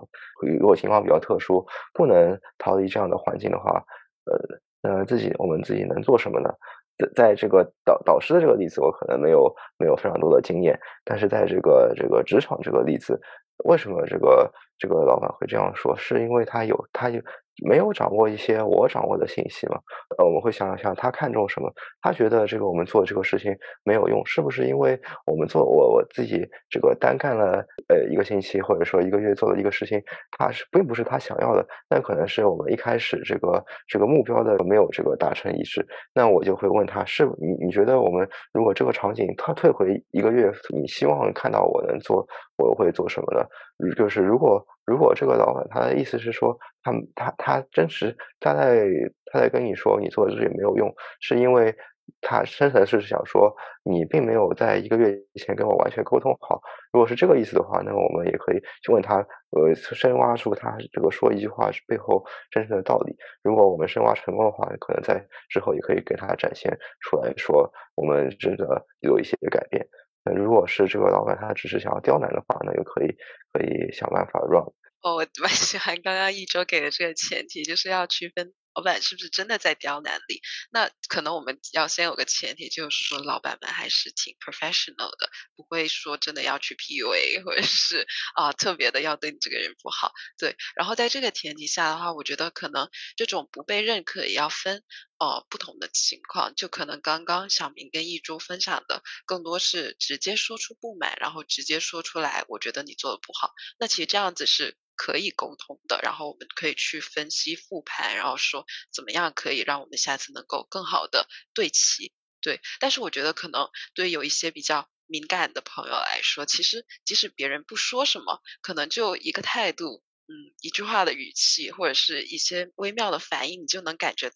[0.59, 3.83] 如果情况比较特殊，不能逃离这样的环境的话，
[4.25, 4.39] 呃，
[4.83, 6.51] 那，自己我们自己能做什么呢？
[6.99, 13.21] 在在这个导导师的这个例子，我可能没有没有非常多的经验，但是在这个这个职场这个例子，
[13.65, 15.97] 为什么这个这个老板会这样说？
[15.97, 17.21] 是因为他有他有。
[17.67, 19.79] 没有掌握一些我掌握的信息嘛？
[20.17, 21.73] 呃，我们会想一想，他看重什么？
[22.01, 30.01] 他觉得这个我们做这个事情没有用，是不是因为我们做我我自己这个单干了呃一个星期或者说一个月做的一个事情，
[30.39, 35.85] 他是并不是他想要的，那可能是我们一开始这个这个目标的没有这个达成一致。
[36.15, 43.95] 那我就会问他，是你你觉得我们如果这个场景他退回一个月，你希望看到我能做，我会做什么呢？
[43.97, 44.65] 就是如果。
[44.89, 48.89] 如果这个老板他的意思是说，他他他真实他在
[49.31, 51.77] 他在跟你说你做的这些没有用，是因为
[52.23, 56.59] 他深层是想说你并没有在一个月以前跟我完全沟通好。
[56.91, 59.17] 如果是这个意思的话，那我们也可以去问他，
[59.51, 63.15] 呃，深挖出他这个说一句话背后真正的道理。
[63.43, 69.87] 如果我们深挖成功的话，可能在之后也可以给他展现出来说，我们真的有一些改变。
[70.25, 73.15] 那如果是这个老板他只是想要刁难的话，那就可以
[73.59, 74.73] 可以想办法 run。
[75.01, 80.41] 哦，我蛮喜欢刚刚一周给的这个前提，就是要区分老板是不是真的在刁难你。
[80.71, 90.13] 那可能我们要先有个前提，就是说老板们还是挺 professional 的，不会说真的要去 PUA，或者是啊特别的要对你这个人不好。
[90.37, 94.83] 对，然后在这个前提下的话，我觉得可能这种不被认可也要分
[95.19, 103.53] 哦不同的情况，就可能刚刚小明跟一周分享的更多是直接说出不满，然后直接说出来，我觉得你做的不好。
[103.79, 104.77] 那其实这样子是。
[105.01, 112.13] 可以沟通的，然后我们可以去分析复盘，然后说怎么样可以让我们下次能够更好的对齐。
[112.41, 124.33] 对，但是我觉得可能对有一些比较敏感的朋友来说，其实即使别人不说什么，可能就一个态度，嗯，一句话的语气，或者是一些微妙的反应，你就能感觉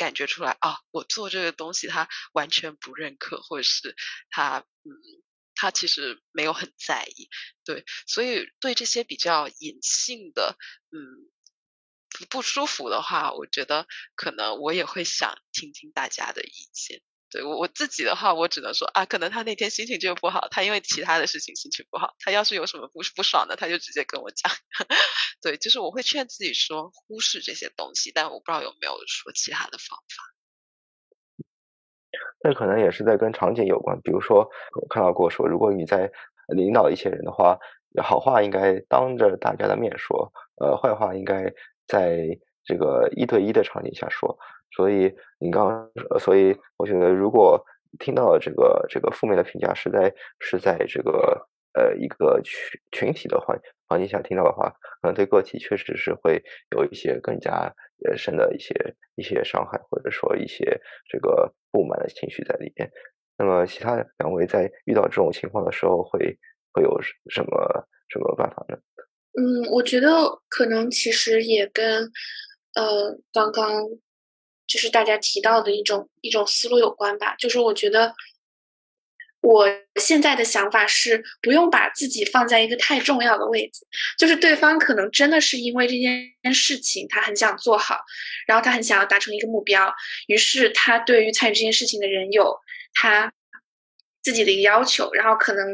[0.00, 3.94] 感觉出来啊，我做这个东西他完全不认可，或者是
[4.30, 4.90] 他嗯。
[5.56, 7.28] 他其实没有很在意，
[7.66, 10.56] 对，所以对这些比较隐性的，
[10.90, 11.28] 嗯，
[12.30, 17.02] 不舒服的话，我觉得可能我也会想听听大家的意见。
[17.30, 24.50] 对我我自己的话，我只能说啊，可能他那天心情就不好，他因为其他的事情心情不好，他要是有什么不不爽的，他就直接跟我讲。
[25.40, 30.24] 对，就是我会劝自己说忽视这些东西，但我不知道有没有说其他的方法。
[32.42, 36.10] 那可能也是在跟场景有关，比如说我看到过说，如果你在
[36.48, 37.58] 领导一些人的话，
[38.02, 41.52] 好话应该当着大家的面说，呃，坏话应该
[41.86, 42.26] 在
[42.64, 44.36] 这个一对一的场景下说。
[44.76, 47.62] 所以你刚，所以我觉得，如果
[47.98, 53.58] 听到这个这个负面的评价是在是在这个呃一个群群体的环
[53.88, 57.72] 环境下听到的话，可能对个体确实是会有一些更加
[58.08, 58.74] 呃深的一些
[59.16, 61.52] 一些伤害，或者说一些这个。
[61.72, 62.90] 不满的情绪在里面。
[63.38, 66.36] 那么，其他两位在遇到这种情况的时候，会
[66.72, 68.76] 会有什么什么办法呢？
[69.38, 70.10] 嗯，我觉得
[70.48, 72.10] 可能其实也跟
[72.74, 73.84] 呃刚刚
[74.70, 77.34] 就是大家提到的一种一种思路有关吧。
[77.36, 78.14] 就是我觉得
[79.40, 79.66] 我
[79.96, 83.84] 现在的想法是，不用把自己放在一个太重要的位置。
[84.16, 87.98] 就是对方可能真的是因为这件事情，他很想做好。
[88.46, 89.92] 然后他很想要达成一个目标，
[90.28, 92.56] 于是他对于参与这件事情的人有
[92.94, 93.32] 他
[94.22, 95.64] 自己的一个要求，然后可能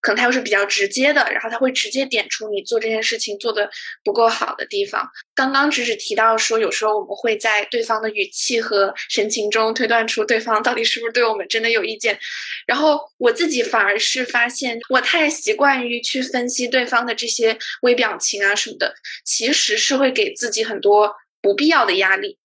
[0.00, 3.68] 可能他又是比较直接的，然后他会直接点出你做这件事情做的
[4.04, 5.08] 不够好的地方。
[5.34, 12.18] 刚刚只是提到说，有时候我们会在对方的语气和神情中推断出对方到底是不是对我们真的有意见。
[12.66, 18.94] 然后我自己反而是发现，我太习惯于去分析对方的这些微表情啊什么的，
[19.24, 21.14] 其实是会给自己很多。
[21.44, 22.38] 不必要的压力，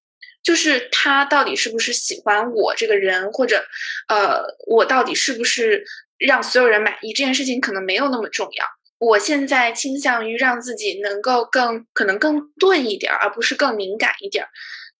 [0.43, 3.65] 就是他到底是不是喜欢我这个人，或者，
[4.07, 5.83] 呃，我到底是不是
[6.17, 7.11] 让所有人满意？
[7.11, 8.65] 这件事情可能没有那么重要。
[8.99, 14.45] 我现在倾向于让自己能够更可能更钝一点，而不是更敏感一点。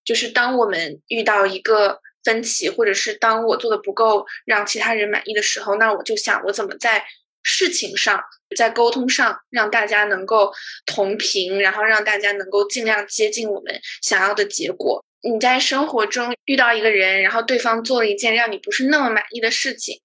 [0.05, 7.05] 就是当我们遇到一个分歧，或者是当我做的不够让其他人满意的时候，那我就想我怎么在
[7.41, 8.21] 事情上，
[8.55, 10.53] 在沟通上让大家能够
[10.85, 15.03] 同频，然后让大家能够尽量接近我们想要的结果。
[15.21, 19.99] 你在生活中遇到一个人，然后对方做了一件让你不是那么满意的事情，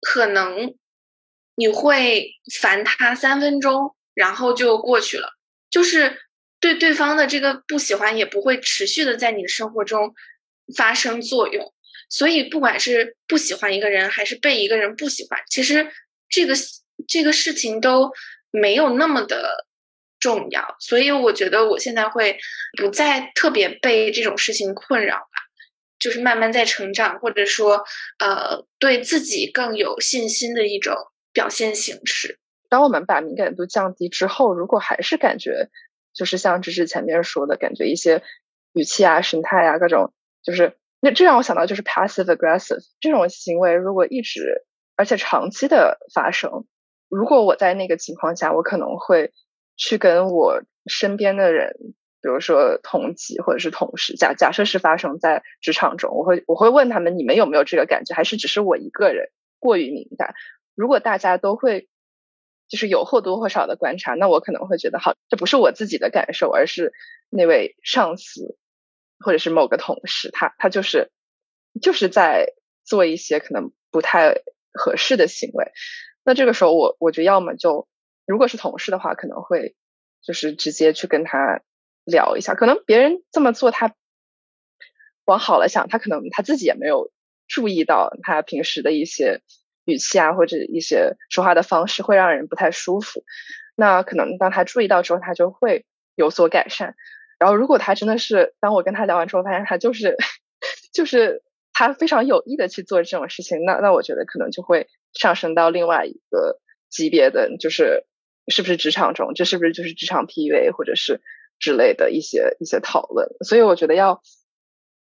[0.00, 0.74] 可能
[1.56, 5.30] 你会烦他三分钟，然后就过去了，
[5.70, 6.22] 就是
[6.60, 10.14] 对对方的这个不喜欢也不会持续的在你的生活中
[10.76, 11.72] 发生作用。
[12.08, 15.90] 所以，不管是不喜欢一个人，还是被一个人不喜欢，其实
[16.28, 16.54] 这个
[17.08, 18.12] 这个事情都
[18.50, 19.66] 没有那么的。
[20.26, 22.36] 重要，所以我觉得我现在会
[22.76, 25.38] 不再特别被这种事情困扰吧，
[26.00, 27.84] 就是慢慢在成长，或者说
[28.18, 30.96] 呃对自己更有信心的一种
[31.32, 32.40] 表现形式。
[32.68, 35.68] 当我们把敏感度降低之后，如果还是感觉
[36.12, 38.24] 就是像芝芝前面说的感觉，一些
[38.72, 40.12] 语气啊、神态啊各种，
[40.42, 44.64] 就是那这让我想到就是 passive aggressive 这种行为，如果一直
[44.96, 46.66] 而且长期的发生，
[47.08, 49.30] 如果我在那个情况下，我可能会。
[49.76, 51.76] 去跟我身边的人，
[52.22, 60.34] 比如说同级或者是同事，假假设是发生在职场中，我会我会问他们，你们有没有这个感觉，还是只是我一个人过于敏感？
[60.74, 61.88] 如果大家都会，
[62.68, 66.92] 就是有或多或少的观察，那我可能会觉得，好，这不是我自己的感受，而是
[67.28, 68.56] 那位上司
[69.18, 71.10] 或者是某个同事，他他就是
[71.82, 72.54] 就是在
[72.84, 75.72] 做一些可能不太合适的行为。
[76.24, 77.86] 那这个时候，我我觉得要么就。
[78.26, 79.74] 如果是同事的话，可能会
[80.22, 81.60] 就是直接去跟他
[82.04, 82.54] 聊一下。
[82.54, 83.94] 可能别人这么做，他
[85.24, 87.10] 往好了想，他可能他自己也没有
[87.46, 89.42] 注意到他平时的一些
[89.84, 93.22] 语气啊，或者一些说话的方式会让人不太舒服。
[93.76, 95.84] 那可能当他注意到之后，他就会
[96.16, 96.96] 有所改善。
[97.38, 100.16] 然后，如果他真的是当我跟他聊完之后，发现他就是
[100.92, 106.58] 就是他非常有意的去做这种事情，那那我觉得可能就会上升到另外一个
[106.88, 108.04] 级别的，就是。
[108.48, 111.20] 是不是职场中，这是不是就是职场 PUA 或者是
[111.58, 113.28] 之类的一些一些讨论？
[113.44, 114.22] 所以我觉得要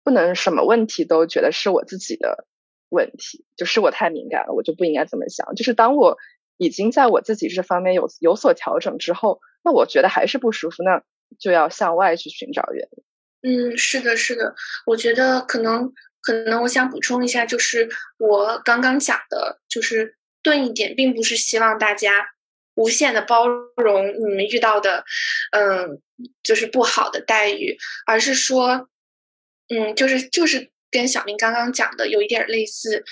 [0.04, 2.46] 不能什么问题都觉得是我自己的
[2.90, 5.56] 问题，就是我太敏感了，我就不应该这么想。
[5.56, 6.18] 就是当我
[6.58, 11.02] 已经在我自己这方面有有所调整之后，那我觉得还是不舒服，那
[11.40, 13.72] 就要向外去寻找原因。
[13.72, 14.54] 嗯，是的，是的，
[14.86, 17.90] 我觉得可能可能我想补充一下，就是
[18.20, 22.12] 我刚刚讲的，就是钝一点，并不是希望大家。
[22.76, 25.04] 无限的包容你们遇到的，
[25.52, 26.02] 嗯，
[26.42, 28.88] 就是不好的待遇，而是说，
[29.68, 33.04] 嗯，就是就是跟小明刚刚讲的有一点类似，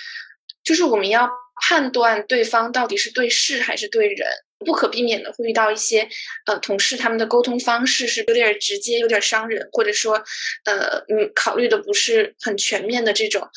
[0.64, 1.30] 就是我们要
[1.62, 4.28] 判断对方到底是对事还是对人，
[4.64, 6.08] 不可避免的会遇到一些
[6.46, 10.14] 呃同事他们的沟通方式是有点直接，有点伤人，或者说
[10.64, 13.48] 呃嗯考虑的不是很全面的这种，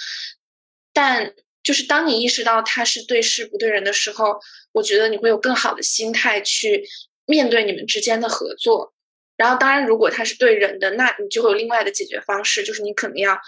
[0.93, 1.33] 但。
[1.64, 4.39] 就是当你意识到他是对事不对人的时候，
[4.74, 6.86] 我觉得你会有更好的心态去
[7.26, 8.93] 面对你们之间的合作。
[9.36, 13.39] 然后，当然，如果他是对人的，那你就会有另外的解决方式，就是你可能要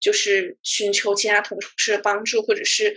[0.00, 2.96] 就是寻求其他同事的帮助，或者是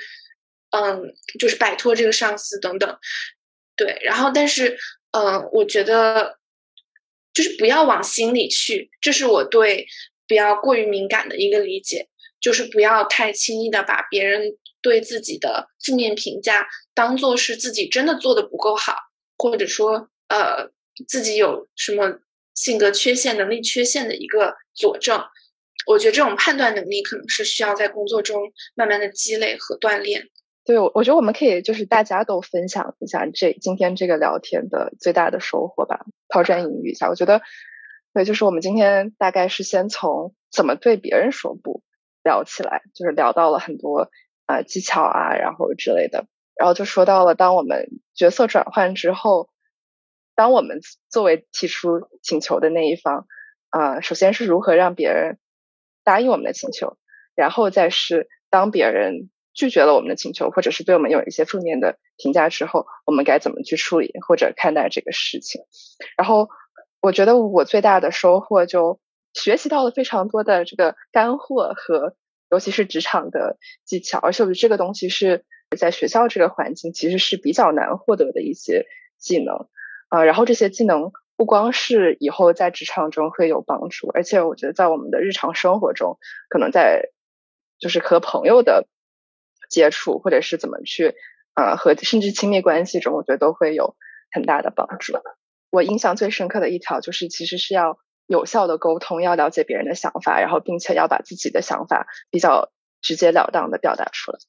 [0.72, 2.98] 嗯，就是摆脱这个上司等等。
[3.76, 4.78] 对，然后，但是
[5.12, 6.40] 嗯，我觉得
[7.34, 9.86] 就是不要往心里去，这是我对
[10.28, 12.08] 不要过于敏感的一个理解。
[12.42, 18.96] 就是不要太轻易的把别人对自己的负面评价当做是自己真的做的不够好，
[19.38, 20.72] 或者说呃
[21.08, 22.20] 自己有什么
[22.56, 25.24] 性格缺陷、能力缺陷的一个佐证。
[25.88, 30.28] 我觉得这种判断能力可能是需要在工作中慢慢的积累和锻炼。
[30.64, 37.10] 对，我我觉得我们可以就是大家都分享一下这今天这个聊天的最大的收获吧，抛砖引玉一下。
[37.10, 37.42] 我觉得
[38.14, 41.82] 对，就是我们今天大概是先从怎么对别人说不。
[42.24, 44.10] 聊起来，就是聊到了很多
[44.46, 49.50] 啊技巧啊，然后之类的，然后就说到了，当我们角色转换之后，
[50.36, 53.26] 当我们作为提出请求的那一方
[53.70, 55.40] 啊，首先是如何让别人
[56.04, 56.98] 答应我们的请求，
[57.36, 65.64] 然后再是当别人拒绝了我们的请求，或者是对我们有一些负面的评价之后，我们该怎么去处理或者看待这个事情。
[66.18, 66.50] 然后
[67.02, 69.00] 我觉得我最大的收获就。
[69.34, 72.16] 学习到了非常多的这个干货和，
[72.50, 75.46] 尤其是职场的技巧，而且我觉得这个东西是
[75.78, 78.86] 在学校这个环境其实是比较难获得的一些
[79.18, 79.70] 技能
[80.10, 80.26] 啊。
[80.26, 86.18] 然后这些技能不光是以后在职场中会有帮助，而且我觉得在我们的日常生活中，
[86.50, 87.10] 可能在
[87.80, 88.88] 就是和朋友的
[89.70, 91.16] 接触，或者是怎么去
[91.56, 93.96] 呃和甚至亲密关系中，我觉得都会有
[94.30, 95.14] 很大的帮助。
[95.70, 97.98] 我印象最深刻的一条就是，其实是要。
[98.32, 102.72] 有效的沟通，要了解别人的想法，然后并且要把自己的想法比较
[103.02, 104.40] 直截了当的表达出来。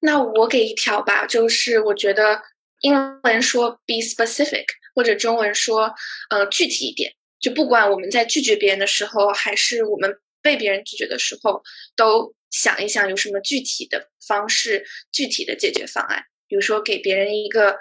[0.00, 2.40] 那我给一条吧，就是我觉得
[2.82, 5.92] 英文说 be specific，或者中文说
[6.30, 7.12] 呃具体一点。
[7.40, 11.62] 就不管我们在拒绝别人的时候，还是我们被别人拒绝的时候，
[11.96, 16.22] 都想一想有什么具体的方式、具体的解决方案。
[16.48, 17.76] 比如说给别人一个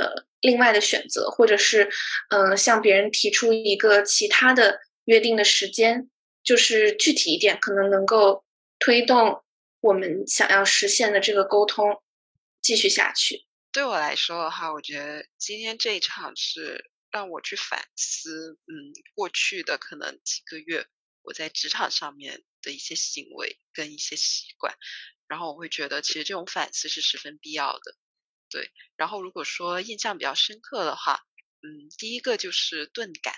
[0.00, 1.90] 呃另外的选择，或者是
[2.30, 6.08] 嗯向别人提出一个其他的约定的时间，
[6.42, 8.44] 就是具体一点，可能能够
[8.78, 9.44] 推动。
[9.82, 12.02] 我们想要实现的这个沟通
[12.60, 13.46] 继续下去。
[13.72, 20.86] 对我来说的话，我觉得今天这一场是让我去反思，嗯，过去的可能几个月
[21.22, 24.74] 我在职场上面的一些行为跟一些习惯，
[25.28, 27.96] 然后我会觉得其实这种反思是十分必要的。
[28.50, 31.20] 对，然后如果说印象比较深刻的话，
[31.62, 33.34] 嗯，第一个就是钝感，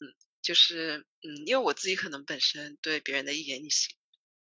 [0.00, 3.96] 嗯，就是嗯，因为我自己可能本身对别人的一言一行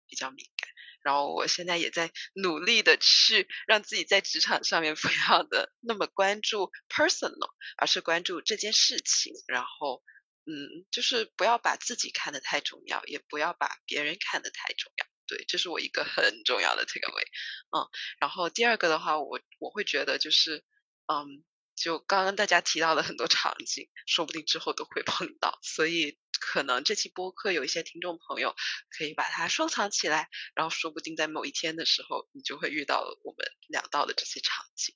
[0.07, 0.70] 比较敏感。
[1.03, 9.34] 然后我现在也在努力的去让自己在职场上面 不要的那么关注 personal，而是关注这件事情。
[9.47, 10.03] 然后，
[10.45, 15.05] 嗯，就是不要把自己看得太重要，也不要把别人看得太重要。
[15.32, 17.24] 对，这是我一个很重要的 take away。
[17.72, 17.88] 嗯，
[18.20, 20.66] 然后第二个的话，我我会觉得就是，
[21.08, 21.44] 嗯。
[21.74, 28.54] 就刚刚大家提到的很多场景，说不定之后都会碰到，所以可能这期播客有一些听众朋友
[28.90, 34.96] 可以把它收藏起来，然后说不定在某一天的时候，你就会遇到我们聊到的这些场景。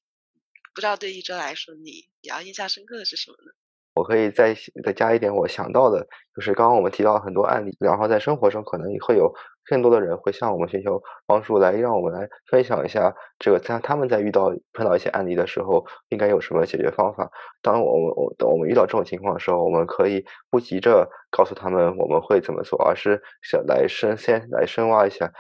[0.76, 3.52] 不知道对一周来说，你比较印象深刻的是什么呢？
[3.96, 9.34] 我可以再再加一点，我想到的就是刚刚我们提到很多案例，然后在生活中可能也会有。
[9.68, 17.32] 更多的人会向我们寻求帮助，来让我们来分享一下这个在他们在遇到碰到一些案例的时候，应该有什么解决方法。
[17.64, 25.32] 当我们我等我们遇到这种情况的时候，我们可以不急着告诉他们我们会怎么做，而是想来深先来深挖一下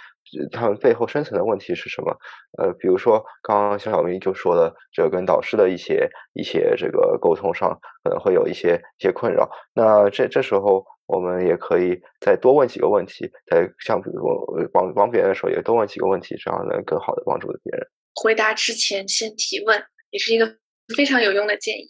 [0.51, 2.15] 他们背后深层的问题是什么。
[2.57, 9.49] 呃，比如说刚刚肖小明就说了，这跟导师的一些一些这个沟通上可能会有一些一些困扰。
[9.73, 10.85] 那这这时候。
[11.07, 14.25] 我们也可以再多问几个问题，在像比如
[14.73, 17.87] 帮帮别人的时候，也多问几个问题，这样能更好的帮助别人。
[18.15, 19.79] 回答之前先提问，
[20.09, 20.57] 也是一个
[20.97, 21.89] 非常有用的建议。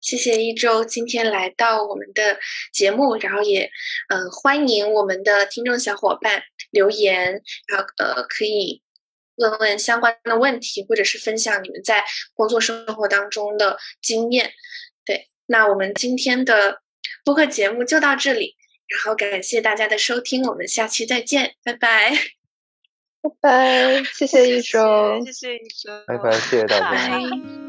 [0.00, 2.38] 谢谢一周今天来到我们的
[2.72, 3.68] 节目，然后也
[4.08, 6.42] 嗯欢迎我们的听众小伙伴
[6.76, 8.82] 留言，然后呃可以
[9.36, 12.04] 问问相关的问题，或者是分享你们在
[12.34, 14.52] 工作生活当中的经验。
[15.04, 16.82] 对，那我们今天的。
[17.24, 18.56] 播客节目就到这里，
[18.86, 22.12] 然后感谢大家的收听，我们下期再见，拜拜，
[23.20, 27.65] 拜拜，谢谢一周，谢谢一周，拜拜，谢谢大家。